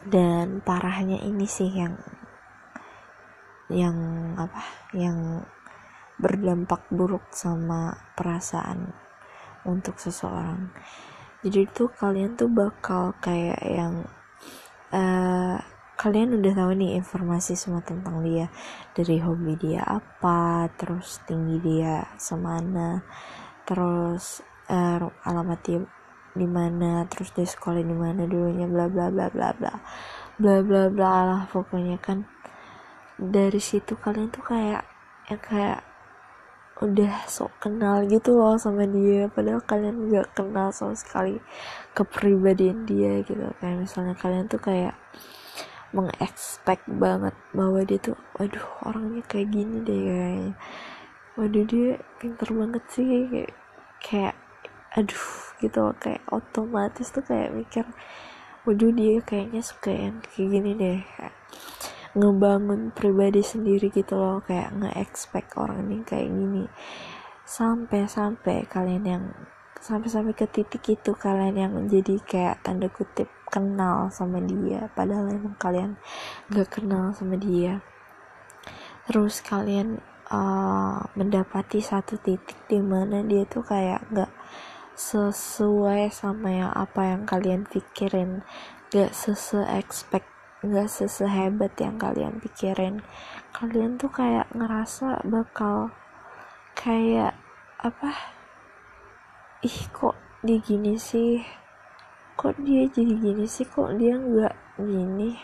Dan 0.00 0.64
parahnya 0.64 1.22
ini 1.22 1.46
sih 1.46 1.70
yang 1.70 1.94
yang 3.70 3.96
apa 4.34 4.66
yang 4.98 5.46
berdampak 6.18 6.90
buruk 6.90 7.30
sama 7.30 7.94
perasaan 8.18 8.90
untuk 9.62 9.96
seseorang. 10.02 10.74
Jadi 11.40 11.70
tuh 11.72 11.88
kalian 11.88 12.36
tuh 12.36 12.50
bakal 12.50 13.16
kayak 13.22 13.62
yang 13.64 14.04
uh, 14.92 15.56
kalian 16.00 16.40
udah 16.40 16.56
tahu 16.56 16.72
nih 16.80 16.96
informasi 16.96 17.52
semua 17.60 17.84
tentang 17.84 18.24
dia. 18.24 18.48
Dari 18.96 19.20
hobi 19.20 19.52
dia 19.60 19.84
apa 19.84 20.64
terus 20.80 21.20
tinggi 21.28 21.60
dia 21.60 22.08
semana 22.16 23.04
terus 23.68 24.40
uh, 24.72 24.96
alamat 25.28 25.60
dia 25.60 25.84
di 26.32 26.48
mana 26.48 27.04
terus 27.04 27.36
dia 27.36 27.44
sekolah 27.44 27.84
di 27.84 27.92
mana 27.92 28.24
dulunya 28.24 28.64
bla 28.64 28.88
bla 28.88 29.12
bla 29.12 29.28
bla 29.28 29.52
bla. 29.52 29.74
Bla 30.40 30.64
bla 30.64 30.88
bla 30.88 31.12
lah 31.28 31.42
pokoknya 31.52 32.00
kan. 32.00 32.24
Dari 33.20 33.60
situ 33.60 34.00
kalian 34.00 34.32
tuh 34.32 34.40
kayak 34.40 34.88
ya 35.28 35.36
kayak 35.36 35.80
udah 36.80 37.28
sok 37.28 37.60
kenal 37.60 38.08
gitu 38.08 38.40
loh 38.40 38.56
sama 38.56 38.88
dia. 38.88 39.28
Padahal 39.28 39.60
kalian 39.68 40.08
gak 40.08 40.32
kenal 40.32 40.72
sama 40.72 40.96
sekali 40.96 41.36
kepribadian 41.92 42.88
dia 42.88 43.20
gitu. 43.20 43.52
Kayak 43.60 43.84
misalnya 43.84 44.16
kalian 44.16 44.48
tuh 44.48 44.64
kayak 44.64 44.96
mengekspek 45.90 46.82
banget 46.86 47.34
bahwa 47.50 47.82
dia 47.82 47.98
tuh 47.98 48.18
waduh 48.38 48.66
orangnya 48.86 49.22
kayak 49.26 49.50
gini 49.50 49.82
deh 49.82 50.00
kayaknya. 50.06 50.52
Waduh 51.38 51.64
dia 51.66 51.88
pinter 52.18 52.48
banget 52.50 52.84
sih 52.90 53.06
kayak, 53.06 53.52
kayak 54.02 54.36
aduh 54.94 55.26
gitu 55.62 55.94
kayak 56.02 56.22
otomatis 56.34 57.14
tuh 57.14 57.22
kayak 57.22 57.54
mikir 57.54 57.86
waduh 58.66 58.90
dia 58.90 59.22
kayaknya 59.22 59.62
suka 59.62 59.94
yang 59.94 60.18
kayak 60.22 60.48
gini 60.50 60.70
deh 60.76 60.98
kayak, 61.16 61.34
ngebangun 62.18 62.90
pribadi 62.90 63.38
sendiri 63.38 63.86
gitu 63.94 64.18
loh 64.18 64.42
kayak 64.42 64.74
nge-expect 64.74 65.54
orang 65.54 65.86
ini 65.86 66.02
kayak 66.02 66.26
gini. 66.26 66.66
Sampai-sampai 67.46 68.66
kalian 68.66 69.04
yang 69.06 69.24
sampai-sampai 69.80 70.36
ke 70.36 70.44
titik 70.44 70.84
itu 70.92 71.16
kalian 71.16 71.56
yang 71.56 71.72
jadi 71.88 72.20
kayak 72.20 72.62
tanda 72.62 72.92
kutip 72.92 73.39
kenal 73.50 74.08
sama 74.14 74.38
dia 74.40 74.88
padahal 74.94 75.28
emang 75.28 75.58
kalian 75.58 75.98
gak 76.48 76.80
kenal 76.80 77.10
sama 77.12 77.34
dia. 77.34 77.82
Terus 79.10 79.42
kalian 79.42 79.98
uh, 80.30 81.02
mendapati 81.18 81.82
satu 81.82 82.16
titik 82.22 82.56
di 82.70 82.78
mana 82.78 83.26
dia 83.26 83.42
tuh 83.44 83.66
kayak 83.66 84.06
gak 84.14 84.32
sesuai 84.94 86.14
sama 86.14 86.48
yang 86.54 86.72
apa 86.72 87.10
yang 87.10 87.22
kalian 87.26 87.66
pikirin. 87.66 88.46
Gak 88.94 89.10
sesuai 89.10 89.66
expect 89.78 90.30
nggak 90.60 90.92
sesehebat 90.92 91.72
yang 91.80 91.96
kalian 91.96 92.36
pikirin. 92.36 93.00
Kalian 93.56 93.96
tuh 93.96 94.12
kayak 94.12 94.44
ngerasa 94.52 95.24
bakal 95.24 95.88
kayak 96.76 97.32
apa? 97.80 98.12
Ih 99.64 99.80
kok 99.88 100.16
dia 100.44 100.60
gini 100.60 100.96
sih 101.00 101.40
kok 102.40 102.56
dia 102.64 102.88
jadi 102.88 103.12
gini 103.20 103.44
sih? 103.44 103.68
Kok 103.68 104.00
dia 104.00 104.16
nggak 104.16 104.80
gini? 104.80 105.36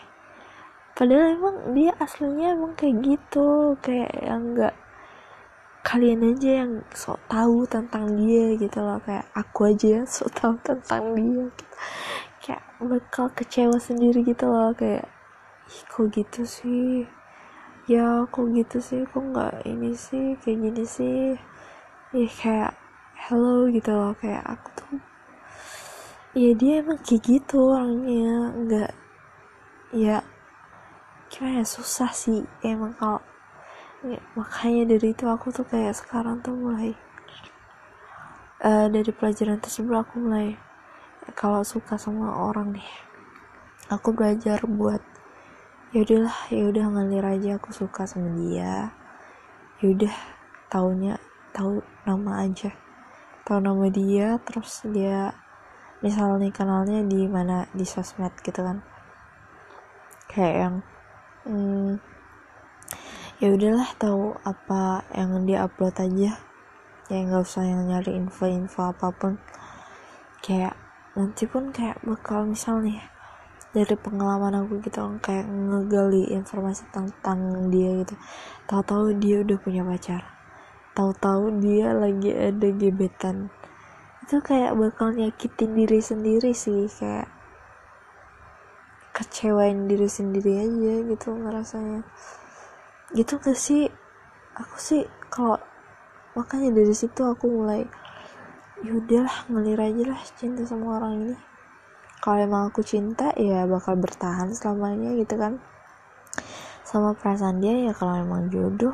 Padahal 0.97 1.37
emang 1.37 1.77
dia 1.77 1.93
aslinya 2.01 2.57
emang 2.57 2.73
kayak 2.73 3.05
gitu 3.05 3.77
kayak 3.85 4.09
yang 4.17 4.57
nggak 4.57 4.73
kalian 5.85 6.33
aja 6.33 6.65
yang 6.65 6.81
sok 6.89 7.21
tahu 7.29 7.69
tentang 7.69 8.17
dia 8.17 8.57
gitu 8.57 8.81
loh. 8.81 8.97
Kayak 9.05 9.29
aku 9.37 9.59
aja 9.69 9.87
yang 10.01 10.07
sok 10.09 10.33
tahu 10.33 10.57
tentang 10.65 11.13
dia 11.13 11.45
gitu. 11.53 11.75
Kayak 12.41 12.63
bakal 12.81 13.29
kecewa 13.37 13.77
sendiri 13.77 14.25
gitu 14.25 14.49
loh 14.49 14.73
kayak 14.73 15.05
ih 15.69 15.81
kok 15.85 16.09
gitu 16.09 16.41
sih? 16.49 17.05
Ya 17.85 18.25
kok 18.25 18.49
gitu 18.57 18.81
sih? 18.81 19.05
Kok 19.05 19.21
nggak 19.21 19.69
ini 19.69 19.93
sih? 19.93 20.33
Kayak 20.41 20.57
gini 20.65 20.83
sih? 20.89 21.37
Ya 22.09 22.25
kayak 22.41 22.73
hello 23.29 23.69
gitu 23.69 23.93
loh. 23.93 24.17
Kayak 24.17 24.49
aku 24.49 24.67
tuh 24.73 24.97
ya 26.37 26.51
dia 26.53 26.85
emang 26.85 27.01
kayak 27.01 27.21
gitu 27.25 27.57
orangnya. 27.73 28.53
Nggak 28.53 28.91
ya 29.95 30.21
gimana 31.27 31.63
ya, 31.63 31.65
susah 31.67 32.11
sih 32.11 32.45
emang 32.63 32.95
kalau 32.95 33.19
ya, 34.05 34.19
makanya 34.37 34.95
dari 34.95 35.11
itu 35.11 35.25
aku 35.27 35.51
tuh 35.51 35.67
kayak 35.67 35.95
sekarang 35.95 36.39
tuh 36.39 36.55
mulai 36.55 36.95
uh, 38.63 38.87
dari 38.87 39.11
pelajaran 39.11 39.59
tersebut 39.59 39.95
aku 39.95 40.23
mulai 40.23 40.55
kalau 41.35 41.63
suka 41.67 41.99
sama 41.99 42.31
orang 42.47 42.75
nih 42.75 42.89
aku 43.91 44.15
belajar 44.15 44.63
buat 44.63 45.03
ya 45.95 46.03
udahlah 46.03 46.37
ya 46.51 46.63
udah 46.67 46.85
ngalir 46.95 47.25
aja 47.25 47.49
aku 47.59 47.71
suka 47.71 48.03
sama 48.07 48.31
dia 48.39 48.91
ya 49.79 49.85
udah 49.87 50.15
taunya 50.67 51.15
tahu 51.55 51.79
nama 52.03 52.43
aja 52.47 52.71
tahu 53.47 53.59
nama 53.63 53.87
dia 53.87 54.35
terus 54.43 54.83
dia 54.91 55.31
misalnya 56.05 56.53
kenalnya 56.53 57.01
di 57.01 57.25
mana 57.25 57.65
di 57.73 57.85
sosmed 57.85 58.33
gitu 58.45 58.61
kan. 58.61 58.85
Kayak 60.29 60.55
yang 60.57 60.75
hmm, 61.47 61.91
ya 63.41 63.47
udahlah 63.53 63.89
tahu 63.97 64.37
apa 64.45 65.05
yang 65.13 65.45
dia 65.45 65.65
upload 65.65 65.97
aja. 65.97 66.37
Ya 67.07 67.17
nggak 67.23 67.43
usah 67.47 67.63
yang 67.63 67.87
nyari 67.87 68.13
info-info 68.19 68.93
apa 68.93 69.09
pun. 69.15 69.41
Kayak 70.43 70.77
nanti 71.17 71.49
pun 71.49 71.73
kayak 71.73 71.97
bakal 72.05 72.45
misalnya 72.45 73.01
dari 73.73 73.93
pengalaman 73.99 74.63
aku 74.63 74.79
gitu 74.81 75.21
kayak 75.21 75.45
ngegali 75.49 76.33
informasi 76.33 76.85
tentang 76.93 77.69
dia 77.73 78.05
gitu. 78.05 78.13
Tahu-tahu 78.69 79.17
dia 79.17 79.41
udah 79.41 79.57
punya 79.61 79.81
pacar. 79.81 80.23
Tahu-tahu 80.97 81.61
dia 81.61 81.93
lagi 81.93 82.33
ada 82.33 82.67
gebetan 82.73 83.53
itu 84.27 84.43
kayak 84.43 84.75
bakal 84.75 85.15
nyakitin 85.15 85.71
diri 85.71 86.03
sendiri 86.03 86.51
sih 86.51 86.91
kayak 86.99 87.31
kecewain 89.15 89.87
diri 89.87 90.03
sendiri 90.03 90.67
aja 90.67 90.93
gitu 91.07 91.31
ngerasanya. 91.31 92.03
Gitu 93.15 93.39
gak 93.39 93.55
sih? 93.55 93.87
Aku 94.59 94.75
sih 94.75 95.07
kalau 95.31 95.55
makanya 96.35 96.75
dari 96.75 96.91
situ 96.91 97.23
aku 97.23 97.47
mulai 97.47 97.87
yaudahlah 98.83 99.47
ngelir 99.47 99.79
aja 99.79 100.03
lah 100.11 100.21
cinta 100.35 100.67
sama 100.67 100.99
orang 100.99 101.23
ini. 101.23 101.35
Kalau 102.19 102.43
emang 102.43 102.67
aku 102.67 102.83
cinta 102.83 103.31
ya 103.39 103.63
bakal 103.63 103.95
bertahan 103.95 104.51
selamanya 104.51 105.15
gitu 105.15 105.39
kan. 105.39 105.55
Sama 106.83 107.15
perasaan 107.15 107.63
dia 107.63 107.79
ya 107.79 107.95
kalau 107.95 108.19
emang 108.19 108.51
jodoh 108.51 108.91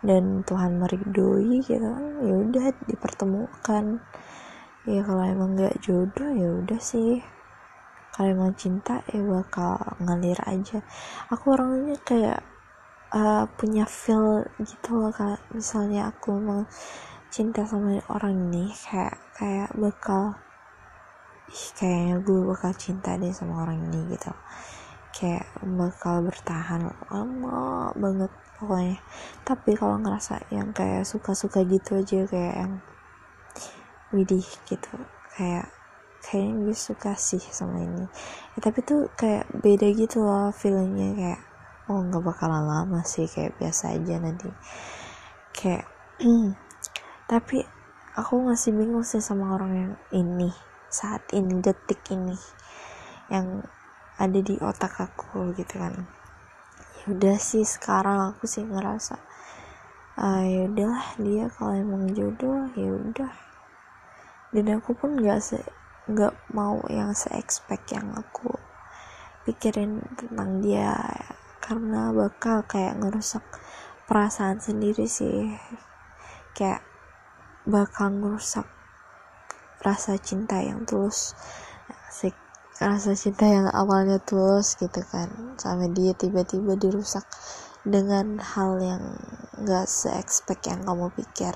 dan 0.00 0.40
Tuhan 0.48 0.80
meridoi 0.80 1.60
gitu 1.60 1.84
kan 1.84 2.04
ya 2.24 2.32
udah 2.32 2.64
dipertemukan 2.88 4.00
ya 4.88 5.04
kalau 5.04 5.24
emang 5.28 5.52
nggak 5.52 5.84
jodoh 5.84 6.30
ya 6.32 6.48
udah 6.64 6.80
sih. 6.80 7.20
Kalau 8.16 8.28
emang 8.32 8.56
cinta 8.56 9.04
ya 9.12 9.20
bakal 9.20 9.76
ngalir 10.00 10.40
aja. 10.48 10.80
Aku 11.28 11.52
orangnya 11.54 12.00
kayak 12.02 12.40
uh, 13.12 13.44
punya 13.60 13.84
feel 13.84 14.48
gitu 14.64 14.96
loh 14.96 15.12
kalau 15.12 15.36
misalnya 15.52 16.08
aku 16.08 16.40
emang 16.40 16.64
cinta 17.28 17.68
sama 17.68 18.00
orang 18.08 18.48
ini 18.48 18.72
kayak 18.72 19.20
kayak 19.36 19.70
bakal 19.76 20.32
ih 21.48 21.66
kayaknya 21.76 22.16
gue 22.24 22.40
bakal 22.48 22.72
cinta 22.76 23.16
deh 23.20 23.32
sama 23.32 23.68
orang 23.68 23.84
ini 23.92 24.16
gitu. 24.16 24.32
Kayak 25.12 25.44
bakal 25.64 26.24
bertahan 26.24 26.88
lama 27.12 27.92
banget 27.92 28.32
pokoknya. 28.56 28.98
Tapi 29.44 29.70
kalau 29.76 30.00
ngerasa 30.00 30.48
yang 30.48 30.72
kayak 30.72 31.04
suka-suka 31.04 31.60
gitu 31.68 32.00
aja 32.00 32.24
kayak 32.24 32.56
yang 32.56 32.72
widih 34.14 34.44
gitu. 34.66 34.94
Kayak 35.36 35.70
kayaknya 36.24 36.54
gue 36.66 36.76
suka 36.76 37.12
sih 37.14 37.40
sama 37.40 37.80
ini. 37.80 38.04
Ya, 38.56 38.58
tapi 38.60 38.82
tuh 38.82 39.08
kayak 39.14 39.48
beda 39.52 39.88
gitu 39.94 40.24
loh 40.24 40.50
feelingnya. 40.52 41.10
Kayak 41.14 41.40
oh 41.88 42.04
nggak 42.04 42.24
bakalan 42.24 42.64
lama 42.68 43.00
sih 43.04 43.28
kayak 43.28 43.56
biasa 43.56 43.96
aja 43.96 44.14
nanti. 44.20 44.48
Kayak 45.54 45.86
tapi 47.30 47.64
aku 48.18 48.34
masih 48.42 48.74
bingung 48.74 49.06
sih 49.06 49.22
sama 49.22 49.54
orang 49.54 49.72
yang 49.72 49.94
ini 50.12 50.50
saat 50.88 51.22
ini 51.36 51.60
detik 51.60 52.00
ini 52.12 52.36
yang 53.28 53.60
ada 54.18 54.40
di 54.40 54.56
otak 54.58 54.98
aku 54.98 55.52
gitu 55.54 55.78
kan. 55.78 55.94
Ya 56.98 57.04
udah 57.14 57.36
sih 57.38 57.62
sekarang 57.62 58.34
aku 58.34 58.50
sih 58.50 58.66
ngerasa 58.66 59.28
uh, 60.18 60.42
ya 60.42 60.66
udahlah 60.66 61.06
dia 61.22 61.46
kalau 61.54 61.72
emang 61.78 62.10
jodoh 62.12 62.66
ya 62.74 62.90
udah 62.90 63.47
dan 64.54 64.80
aku 64.80 64.96
pun 64.96 65.20
nggak 65.20 65.40
se 65.40 65.58
nggak 66.08 66.32
mau 66.56 66.80
yang 66.88 67.12
se 67.12 67.28
expect 67.36 67.92
yang 67.92 68.08
aku 68.16 68.48
pikirin 69.44 70.00
tentang 70.16 70.64
dia 70.64 70.96
karena 71.60 72.12
bakal 72.16 72.64
kayak 72.64 72.96
ngerusak 72.96 73.44
perasaan 74.08 74.56
sendiri 74.56 75.04
sih. 75.04 75.52
Kayak 76.56 76.80
bakal 77.68 78.08
ngerusak 78.16 78.64
rasa 79.84 80.16
cinta 80.16 80.58
yang 80.58 80.88
tulus 80.88 81.36
asik 82.08 82.34
rasa 82.80 83.14
cinta 83.14 83.46
yang 83.46 83.68
awalnya 83.70 84.18
tulus 84.18 84.74
gitu 84.80 85.04
kan 85.06 85.54
sama 85.60 85.86
dia 85.92 86.16
tiba-tiba 86.16 86.74
dirusak 86.74 87.22
dengan 87.86 88.42
hal 88.42 88.80
yang 88.82 89.02
gak 89.62 89.86
se-expect 89.86 90.66
yang 90.66 90.82
kamu 90.82 91.12
pikir. 91.14 91.54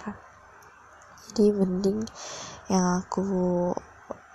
Jadi 1.32 1.50
mending 1.50 2.04
yang 2.72 3.04
aku 3.04 3.20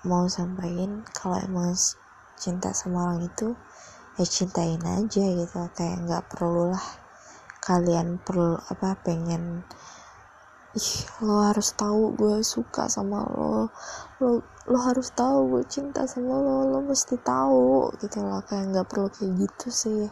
mau 0.06 0.30
sampaikan 0.30 1.02
kalau 1.10 1.42
emang 1.42 1.74
cinta 2.38 2.70
sama 2.70 3.10
orang 3.10 3.26
itu 3.26 3.58
ya 4.22 4.26
cintain 4.30 4.78
aja 4.86 5.26
gitu. 5.26 5.58
Kayak 5.74 6.06
nggak 6.06 6.24
perlu 6.30 6.70
lah 6.70 6.86
kalian 7.66 8.22
perlu 8.22 8.62
apa 8.70 8.94
pengen 9.02 9.66
ih 10.78 10.94
lo 11.26 11.42
harus 11.50 11.74
tahu 11.74 12.14
gue 12.14 12.46
suka 12.46 12.86
sama 12.86 13.26
lo. 13.26 13.74
Lo 14.22 14.46
lo 14.70 14.78
harus 14.86 15.10
tahu 15.18 15.58
gue 15.58 15.64
cinta 15.66 16.06
sama 16.06 16.38
lo. 16.38 16.70
Lo 16.70 16.80
mesti 16.86 17.18
tahu 17.18 17.90
gitu 17.98 18.22
loh. 18.22 18.46
Kayak 18.46 18.70
nggak 18.70 18.86
perlu 18.86 19.10
kayak 19.10 19.34
gitu 19.34 19.68
sih 19.74 20.06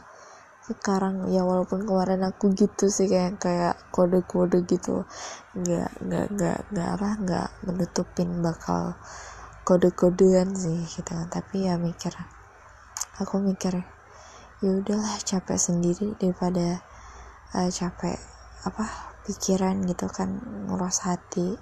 sekarang 0.65 1.29
ya 1.29 1.45
walaupun 1.45 1.85
kemarin 1.85 2.25
aku 2.25 2.49
gitu 2.57 2.89
sih 2.89 3.05
kayak 3.05 3.37
kayak 3.37 3.77
kode-kode 3.93 4.65
gitu 4.65 5.05
nggak 5.53 5.93
nggak 6.01 6.25
nggak 6.33 6.59
nggak 6.73 6.89
apa 6.97 7.09
nggak 7.21 7.49
menutupin 7.69 8.29
bakal 8.41 8.97
kode-kodean 9.61 10.57
sih 10.57 10.81
gitu. 10.89 11.13
Tapi 11.29 11.69
ya 11.69 11.77
mikir 11.77 12.17
aku 13.21 13.45
mikir 13.45 13.77
ya 14.65 14.71
udahlah 14.73 15.21
capek 15.21 15.59
sendiri 15.61 16.17
daripada 16.17 16.81
uh, 17.53 17.69
capek 17.69 18.17
apa 18.65 19.13
pikiran 19.29 19.85
gitu 19.85 20.09
kan 20.09 20.41
ngurus 20.65 21.05
hati. 21.05 21.61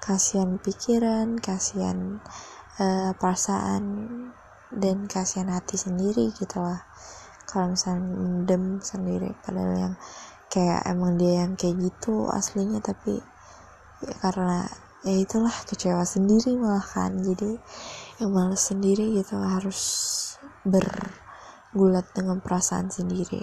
Kasihan 0.00 0.56
pikiran 0.56 1.36
kasihan 1.36 2.24
uh, 2.80 3.12
perasaan 3.12 3.84
dan 4.72 5.04
kasihan 5.04 5.52
hati 5.52 5.76
sendiri 5.76 6.32
gitu 6.32 6.64
lah 6.64 6.88
kalau 7.48 7.72
misalnya 7.72 8.04
mendem 8.04 8.78
sendiri 8.84 9.32
padahal 9.40 9.74
yang 9.74 9.94
kayak 10.52 10.84
emang 10.84 11.16
dia 11.16 11.44
yang 11.44 11.56
kayak 11.56 11.80
gitu 11.80 12.28
aslinya 12.28 12.84
tapi 12.84 13.20
ya 14.04 14.14
karena 14.20 14.68
ya 15.06 15.14
itulah 15.14 15.54
kecewa 15.64 16.02
sendiri 16.02 16.58
malah 16.58 16.84
kan. 16.84 17.18
Jadi 17.22 17.56
yang 18.18 18.30
males 18.34 18.62
sendiri 18.62 19.14
gitu 19.18 19.38
harus 19.38 19.80
bergulat 20.66 22.06
dengan 22.12 22.42
perasaan 22.42 22.90
sendiri. 22.90 23.42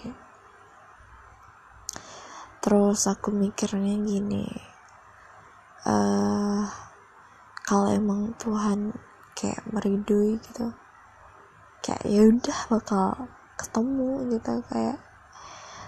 Terus 2.59 3.05
aku 3.05 3.29
mikirnya 3.29 3.93
gini 4.01 4.49
uh, 5.85 6.65
kalau 7.61 7.93
emang 7.93 8.33
Tuhan 8.41 8.89
kayak 9.37 9.69
meridui 9.69 10.41
gitu 10.41 10.73
kayak 11.85 12.01
ya 12.09 12.25
udah 12.25 12.59
bakal 12.73 13.29
ketemu 13.55 14.35
gitu 14.35 14.63
kayak 14.67 14.99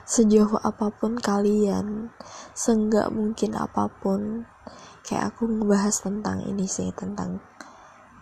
sejauh 0.08 0.56
apa 0.64 0.88
pun 0.92 1.20
kalian 1.20 2.16
seenggak 2.56 3.12
mungkin 3.12 3.60
apa 3.60 3.92
pun 3.92 4.48
kayak 5.04 5.36
aku 5.36 5.52
ngebahas 5.52 5.96
tentang 6.00 6.48
ini 6.48 6.64
sih 6.64 6.92
tentang 6.96 7.44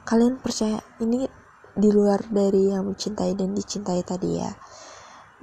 kalian 0.05 0.41
percaya 0.41 0.81
ini 1.01 1.29
di 1.75 1.89
luar 1.91 2.23
dari 2.31 2.71
yang 2.71 2.87
mencintai 2.87 3.35
dan 3.35 3.51
dicintai 3.51 4.01
tadi 4.01 4.39
ya. 4.39 4.53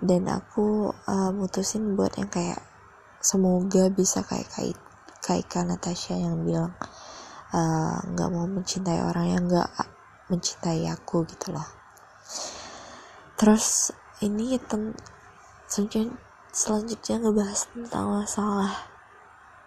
Dan 0.02 0.26
aku 0.26 0.88
uh, 0.90 1.30
mutusin 1.30 1.94
buat 1.94 2.16
yang 2.16 2.32
kayak 2.32 2.58
semoga 3.20 3.86
bisa 3.92 4.24
kayak 4.26 4.48
kayak 4.50 4.78
kayak 5.22 5.62
Natasha 5.62 6.18
yang 6.18 6.42
bilang 6.42 6.74
nggak 8.02 8.28
uh, 8.28 8.32
mau 8.32 8.48
mencintai 8.48 8.98
orang 9.04 9.26
yang 9.30 9.42
nggak 9.46 9.70
mencintai 10.32 10.88
aku 10.90 11.22
gitu 11.28 11.52
loh 11.52 11.68
terus 13.42 13.90
ini 14.22 14.54
ten 14.70 14.94
selanjutnya 15.66 16.14
selanjutnya 16.54 17.26
ngebahas 17.26 17.60
tentang 17.74 18.06
masalah 18.22 18.92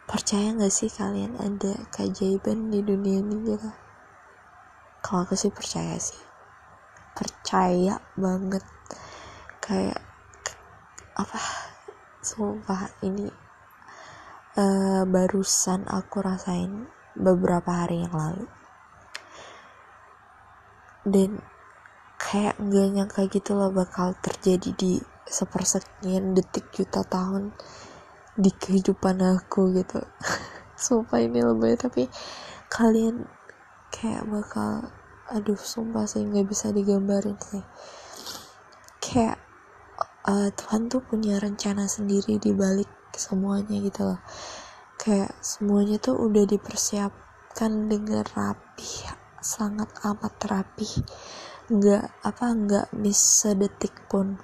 percaya 0.08 0.56
nggak 0.56 0.72
sih 0.72 0.88
kalian 0.88 1.36
ada 1.36 1.76
keajaiban 1.92 2.72
di 2.72 2.80
dunia 2.80 3.20
ini 3.20 3.36
gitu? 3.52 3.70
Kalau 5.04 5.28
aku 5.28 5.36
sih 5.36 5.52
percaya 5.52 6.00
sih. 6.00 6.18
Percaya 7.18 8.00
banget. 8.16 8.64
Kayak 9.60 10.00
apa? 11.20 11.42
Sumpah 12.24 12.90
ini 13.04 13.28
uh, 14.56 15.04
barusan 15.04 15.84
aku 15.92 16.24
rasain 16.24 16.88
beberapa 17.18 17.86
hari 17.86 18.08
yang 18.08 18.16
lalu. 18.16 18.48
Dan 21.06 21.55
kayak 22.26 22.58
nggak 22.58 22.88
nyangka 22.90 23.22
gitu 23.30 23.54
loh 23.54 23.70
bakal 23.70 24.18
terjadi 24.18 24.74
di 24.74 24.98
sepersekian 25.30 26.34
detik 26.34 26.74
juta 26.74 27.06
tahun 27.06 27.54
di 28.34 28.50
kehidupan 28.50 29.22
aku 29.22 29.78
gitu. 29.78 30.02
Sumpah 30.86 31.22
ini 31.22 31.46
lebih 31.46 31.78
tapi 31.78 32.10
kalian 32.74 33.30
kayak 33.94 34.26
bakal 34.26 34.90
aduh 35.30 35.58
sumpah 35.58 36.06
sih 36.10 36.26
nggak 36.26 36.50
bisa 36.50 36.74
digambarin 36.74 37.38
sih. 37.38 37.62
Kayak 38.98 39.38
uh, 40.26 40.50
Tuhan 40.50 40.90
tuh 40.90 41.06
punya 41.06 41.38
rencana 41.38 41.86
sendiri 41.86 42.42
di 42.42 42.52
balik 42.58 42.90
semuanya 43.14 43.78
gitu 43.86 44.02
loh. 44.02 44.20
Kayak 44.98 45.38
semuanya 45.46 46.02
tuh 46.02 46.18
udah 46.18 46.50
dipersiapkan 46.50 47.72
dengan 47.86 48.26
rapi 48.34 49.14
sangat 49.46 49.94
amat 50.02 50.34
rapi 50.50 50.90
nggak 51.66 52.06
apa 52.22 52.46
nggak 52.54 52.88
miss 52.94 53.42
sedetik 53.42 53.94
pun. 54.06 54.38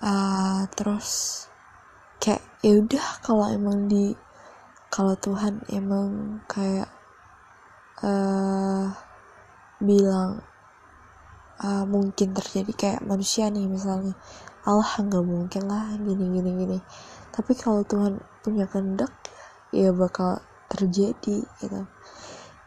Uh, 0.00 0.64
terus 0.76 1.44
kayak 2.20 2.40
ya 2.64 2.80
udah 2.80 3.06
kalau 3.20 3.48
emang 3.52 3.88
di 3.88 4.16
kalau 4.88 5.12
Tuhan 5.20 5.60
emang 5.68 6.40
kayak 6.48 6.88
uh, 8.00 8.88
bilang 9.82 10.40
uh, 11.60 11.84
mungkin 11.84 12.32
terjadi 12.32 12.72
kayak 12.72 13.00
manusia 13.04 13.52
nih 13.52 13.68
misalnya 13.68 14.16
Allah 14.64 14.88
nggak 14.96 15.24
mungkin 15.24 15.68
lah 15.68 15.92
gini 16.00 16.24
gini 16.32 16.50
gini. 16.64 16.78
Tapi 17.28 17.52
kalau 17.52 17.84
Tuhan 17.84 18.16
punya 18.40 18.64
kehendak 18.64 19.12
ya 19.68 19.92
bakal 19.92 20.40
terjadi 20.72 21.44
gitu. 21.60 21.80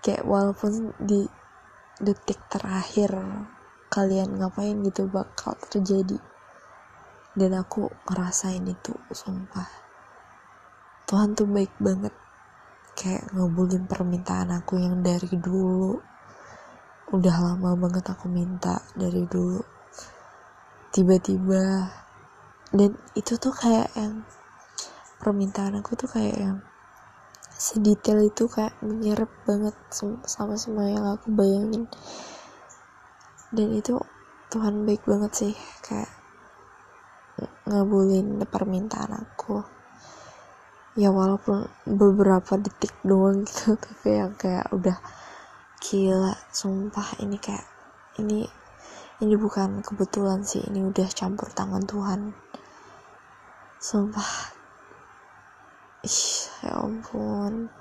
Kayak 0.06 0.22
walaupun 0.30 0.94
di 1.02 1.26
detik 1.98 2.38
terakhir 2.50 3.10
kalian 3.90 4.38
ngapain 4.38 4.78
gitu 4.86 5.10
bakal 5.10 5.58
terjadi. 5.70 6.22
Dan 7.38 7.54
aku 7.54 7.90
ngerasain 8.10 8.66
itu 8.66 8.94
sumpah. 9.14 9.70
Tuhan 11.06 11.38
tuh 11.38 11.48
baik 11.48 11.74
banget. 11.78 12.14
Kayak 12.98 13.30
ngabulin 13.34 13.86
permintaan 13.86 14.50
aku 14.58 14.82
yang 14.82 15.06
dari 15.06 15.30
dulu. 15.38 16.02
Udah 17.14 17.36
lama 17.40 17.78
banget 17.78 18.10
aku 18.10 18.26
minta 18.26 18.82
dari 18.98 19.24
dulu. 19.30 19.62
Tiba-tiba. 20.90 21.94
Dan 22.74 22.98
itu 23.14 23.38
tuh 23.38 23.54
kayak 23.54 23.94
yang 23.96 24.26
permintaan 25.22 25.78
aku 25.80 25.94
tuh 25.94 26.10
kayak 26.10 26.36
yang 26.36 26.58
sedetail 27.58 28.22
itu 28.22 28.46
kayak 28.46 28.78
menyerap 28.86 29.34
banget 29.50 29.74
sama 30.30 30.54
semua 30.62 30.86
yang 30.94 31.06
aku 31.10 31.34
bayangin. 31.34 31.90
Dan 33.50 33.74
itu 33.74 33.98
Tuhan 34.54 34.86
baik 34.86 35.04
banget 35.10 35.32
sih 35.34 35.54
kayak 35.82 36.08
ngabulin 37.66 38.46
permintaan 38.46 39.18
aku. 39.18 39.66
Ya 40.98 41.10
walaupun 41.10 41.70
beberapa 41.86 42.58
detik 42.58 42.94
doang 43.02 43.46
gitu 43.46 43.78
tapi 43.86 44.08
yang 44.18 44.38
kayak 44.38 44.70
udah 44.70 44.98
gila 45.82 46.38
sumpah. 46.54 47.18
Ini 47.18 47.38
kayak 47.42 47.66
ini 48.22 48.46
ini 49.26 49.34
bukan 49.34 49.82
kebetulan 49.82 50.46
sih. 50.46 50.62
Ini 50.62 50.86
udah 50.86 51.10
campur 51.10 51.50
tangan 51.50 51.82
Tuhan. 51.90 52.38
Sumpah 53.82 54.57
ih 56.04 56.22
ya 56.66 56.82
ampun. 56.84 57.72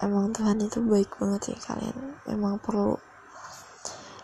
Emang 0.00 0.32
Tuhan 0.32 0.60
itu 0.64 0.80
baik 0.84 1.16
banget 1.20 1.52
sih 1.52 1.58
kalian. 1.60 2.16
Emang 2.28 2.56
perlu. 2.60 2.96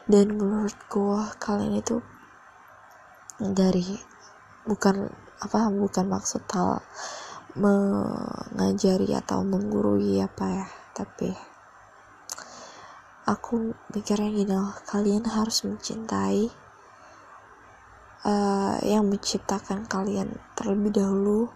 Dan 0.09 0.37
menurut 0.37 0.77
gue 0.89 1.21
kalian 1.41 1.81
itu 1.81 2.01
dari 3.37 3.85
bukan 4.65 5.07
apa 5.37 5.69
bukan 5.69 6.07
maksud 6.09 6.43
hal 6.49 6.81
mengajari 7.57 9.13
atau 9.13 9.45
menggurui 9.45 10.21
apa 10.21 10.45
ya 10.49 10.67
tapi 10.97 11.33
aku 13.29 13.77
mikirnya 13.93 14.33
gini 14.33 14.55
loh 14.57 14.73
kalian 14.89 15.25
harus 15.29 15.65
mencintai 15.69 16.49
uh, 18.25 18.77
yang 18.81 19.05
menciptakan 19.09 19.85
kalian 19.85 20.37
terlebih 20.57 20.93
dahulu 20.97 21.53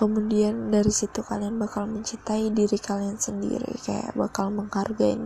kemudian 0.00 0.72
dari 0.72 0.88
situ 0.88 1.20
kalian 1.20 1.60
bakal 1.60 1.84
mencintai 1.84 2.48
diri 2.56 2.80
kalian 2.80 3.20
sendiri 3.20 3.68
kayak 3.84 4.16
bakal 4.16 4.48
menghargai 4.48 5.20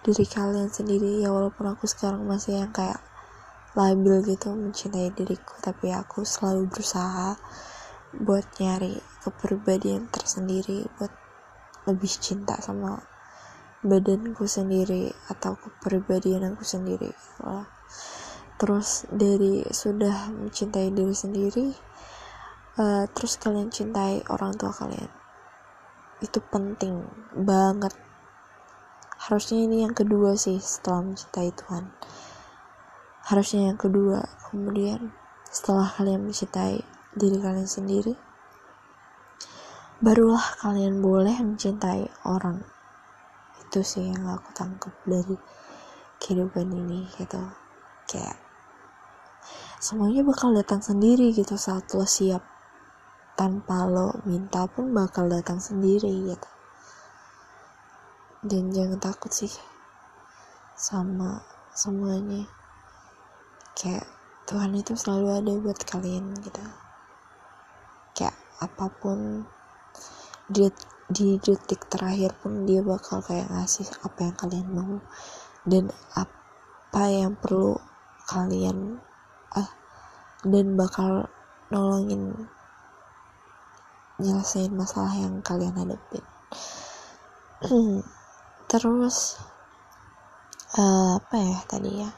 diri 0.00 0.24
kalian 0.24 0.72
sendiri. 0.72 1.20
Ya 1.20 1.28
walaupun 1.28 1.68
aku 1.68 1.84
sekarang 1.84 2.24
masih 2.24 2.64
yang 2.64 2.72
kayak 2.72 2.96
labil 3.76 4.24
gitu 4.24 4.56
mencintai 4.56 5.12
diriku 5.12 5.60
tapi 5.60 5.92
aku 5.92 6.24
selalu 6.24 6.64
berusaha 6.64 7.36
buat 8.16 8.48
nyari 8.56 8.96
kepribadian 9.20 10.08
tersendiri 10.08 10.88
buat 10.96 11.12
lebih 11.84 12.08
cinta 12.16 12.56
sama 12.64 12.96
badanku 13.84 14.48
sendiri 14.48 15.12
atau 15.28 15.60
kepribadian 15.60 16.56
aku 16.56 16.64
sendiri. 16.64 17.12
Terus 18.56 19.04
dari 19.12 19.60
sudah 19.68 20.32
mencintai 20.32 20.88
diri 20.88 21.12
sendiri 21.12 21.68
uh, 22.76 23.04
terus 23.12 23.36
kalian 23.40 23.72
cintai 23.72 24.24
orang 24.32 24.56
tua 24.56 24.72
kalian. 24.72 25.08
Itu 26.20 26.40
penting 26.40 27.04
banget. 27.36 27.92
Harusnya 29.16 29.64
ini 29.64 29.82
yang 29.82 29.96
kedua 29.96 30.36
sih 30.38 30.60
setelah 30.62 31.12
mencintai 31.12 31.50
Tuhan. 31.52 31.90
Harusnya 33.26 33.72
yang 33.72 33.78
kedua. 33.80 34.22
Kemudian 34.48 35.10
setelah 35.48 35.88
kalian 35.90 36.30
mencintai 36.30 36.84
diri 37.16 37.36
kalian 37.40 37.68
sendiri 37.68 38.14
barulah 39.96 40.60
kalian 40.60 41.00
boleh 41.00 41.32
mencintai 41.40 42.04
orang. 42.28 42.60
Itu 43.64 43.80
sih 43.80 44.12
yang 44.12 44.28
aku 44.28 44.52
tangkap 44.52 44.92
dari 45.08 45.36
kehidupan 46.20 46.68
ini 46.68 47.08
gitu. 47.16 47.40
Kayak 48.04 48.36
semuanya 49.80 50.20
bakal 50.20 50.52
datang 50.52 50.84
sendiri 50.84 51.32
gitu. 51.32 51.56
Saat 51.56 51.96
lo 51.96 52.04
siap 52.04 52.44
tanpa 53.36 53.84
lo 53.84 54.16
minta 54.24 54.64
pun 54.64 54.96
bakal 54.96 55.28
datang 55.28 55.60
sendiri 55.60 56.32
gitu. 56.32 56.50
Dan 58.40 58.72
jangan 58.72 58.96
takut 58.96 59.28
sih 59.28 59.52
sama 60.72 61.44
semuanya. 61.76 62.48
Kayak 63.76 64.08
Tuhan 64.48 64.72
itu 64.72 64.96
selalu 64.96 65.28
ada 65.36 65.52
buat 65.60 65.78
kalian 65.84 66.32
gitu. 66.40 66.64
Kayak 68.16 68.36
apa 68.64 68.88
pun 68.88 69.44
dia 70.48 70.72
di 71.06 71.38
detik 71.38 71.86
terakhir 71.86 72.34
pun 72.40 72.66
dia 72.66 72.82
bakal 72.82 73.22
kayak 73.22 73.46
ngasih 73.52 73.86
apa 74.02 74.26
yang 74.26 74.36
kalian 74.38 74.68
mau 74.74 74.98
dan 75.62 75.84
apa 76.14 77.02
yang 77.06 77.34
perlu 77.38 77.78
kalian 78.26 78.98
ah 79.54 79.70
dan 80.42 80.74
bakal 80.74 81.30
nolongin 81.70 82.50
nyelesain 84.16 84.72
masalah 84.72 85.12
yang 85.12 85.44
kalian 85.44 85.76
hadapin. 85.76 86.24
Terus 88.66 89.36
uh, 90.76 91.20
apa 91.20 91.36
ya 91.36 91.58
tadi 91.68 91.92
ya? 92.02 92.10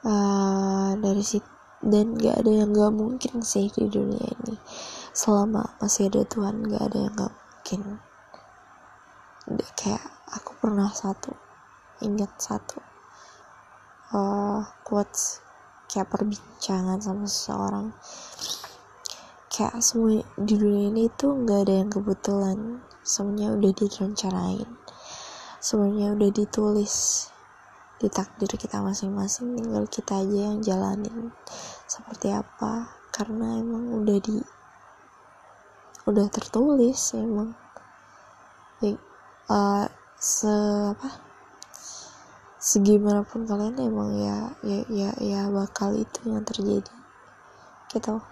Uh, 0.00 0.96
dari 0.96 1.20
situ 1.20 1.48
dan 1.80 2.12
gak 2.16 2.44
ada 2.44 2.52
yang 2.52 2.76
gak 2.76 2.92
mungkin 2.92 3.40
sih 3.40 3.72
di 3.72 3.88
dunia 3.88 4.20
ini. 4.20 4.56
Selama 5.16 5.76
masih 5.80 6.12
ada 6.12 6.28
Tuhan 6.28 6.68
gak 6.68 6.92
ada 6.92 6.98
yang 7.08 7.14
gak 7.16 7.32
mungkin. 7.32 7.82
Kayak 9.74 10.04
aku 10.30 10.52
pernah 10.60 10.92
satu 10.92 11.34
ingat 12.00 12.32
satu 12.40 12.80
uh, 14.16 14.62
quotes 14.86 15.44
kayak 15.90 16.08
perbincangan 16.08 17.02
sama 17.02 17.26
seseorang 17.26 17.92
kayak 19.50 19.82
semua 19.82 20.22
di 20.38 20.54
dunia 20.54 20.94
ini 20.94 21.10
tuh 21.18 21.34
nggak 21.42 21.66
ada 21.66 21.74
yang 21.82 21.90
kebetulan. 21.90 22.78
Semuanya 23.02 23.50
udah 23.58 23.72
direncanain. 23.74 24.70
Semuanya 25.58 26.14
udah 26.14 26.30
ditulis 26.30 27.26
di 27.98 28.06
takdir 28.08 28.48
kita 28.54 28.80
masing-masing 28.80 29.58
tinggal 29.58 29.84
kita 29.90 30.22
aja 30.22 30.54
yang 30.54 30.62
jalanin 30.62 31.34
seperti 31.90 32.30
apa. 32.30 32.94
Karena 33.10 33.58
emang 33.58 33.90
udah 33.90 34.18
di 34.22 34.38
udah 36.06 36.26
tertulis 36.30 37.18
emang. 37.18 37.50
Ya, 38.78 38.94
uh, 39.50 39.90
se 40.14 40.54
apa? 40.94 41.26
Segimanapun 42.60 43.50
kalian 43.50 43.82
emang 43.82 44.14
ya 44.14 44.54
ya 44.62 44.78
ya 44.86 45.10
ya 45.18 45.50
bakal 45.50 45.98
itu 45.98 46.30
yang 46.30 46.46
terjadi. 46.46 46.94
Gitu 47.90 48.22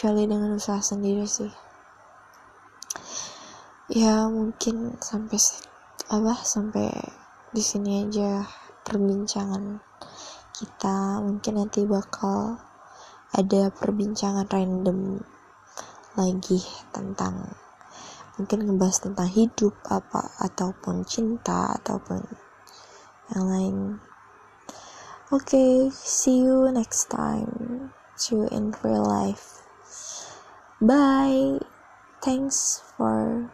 kecuali 0.00 0.24
dengan 0.24 0.56
usaha 0.56 0.80
sendiri 0.80 1.28
sih. 1.28 1.52
Ya 3.92 4.24
mungkin 4.32 4.96
sampai 4.96 5.36
apa 6.08 6.40
sampai 6.40 6.88
di 7.52 7.60
sini 7.60 8.08
aja 8.08 8.48
perbincangan 8.80 9.76
kita. 10.56 11.20
Mungkin 11.20 11.52
nanti 11.52 11.84
bakal 11.84 12.56
ada 13.36 13.68
perbincangan 13.68 14.48
random 14.48 15.20
lagi 16.16 16.64
tentang 16.96 17.52
mungkin 18.40 18.72
ngebahas 18.72 19.04
tentang 19.04 19.28
hidup 19.28 19.76
apa 19.84 20.32
ataupun 20.40 21.04
cinta 21.04 21.76
ataupun 21.76 22.24
yang 23.36 23.44
lain. 23.52 23.76
Oke 25.28 25.44
okay, 25.44 25.72
see 25.92 26.40
you 26.40 26.72
next 26.72 27.12
time. 27.12 27.92
See 28.16 28.40
you 28.40 28.48
in 28.48 28.72
real 28.80 29.04
life 29.04 29.60
bye. 30.80 31.60
Thanks 32.24 32.80
for 32.96 33.48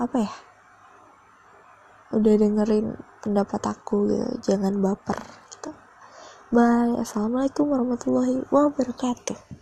apa 0.00 0.16
ya? 0.24 0.32
Udah 2.16 2.34
dengerin 2.36 2.96
pendapat 3.24 3.60
aku 3.64 4.08
gitu. 4.08 4.52
Jangan 4.52 4.80
baper 4.80 5.16
gitu. 5.52 5.72
Bye. 6.52 7.00
Assalamualaikum 7.00 7.72
warahmatullahi 7.72 8.44
wabarakatuh 8.48 9.59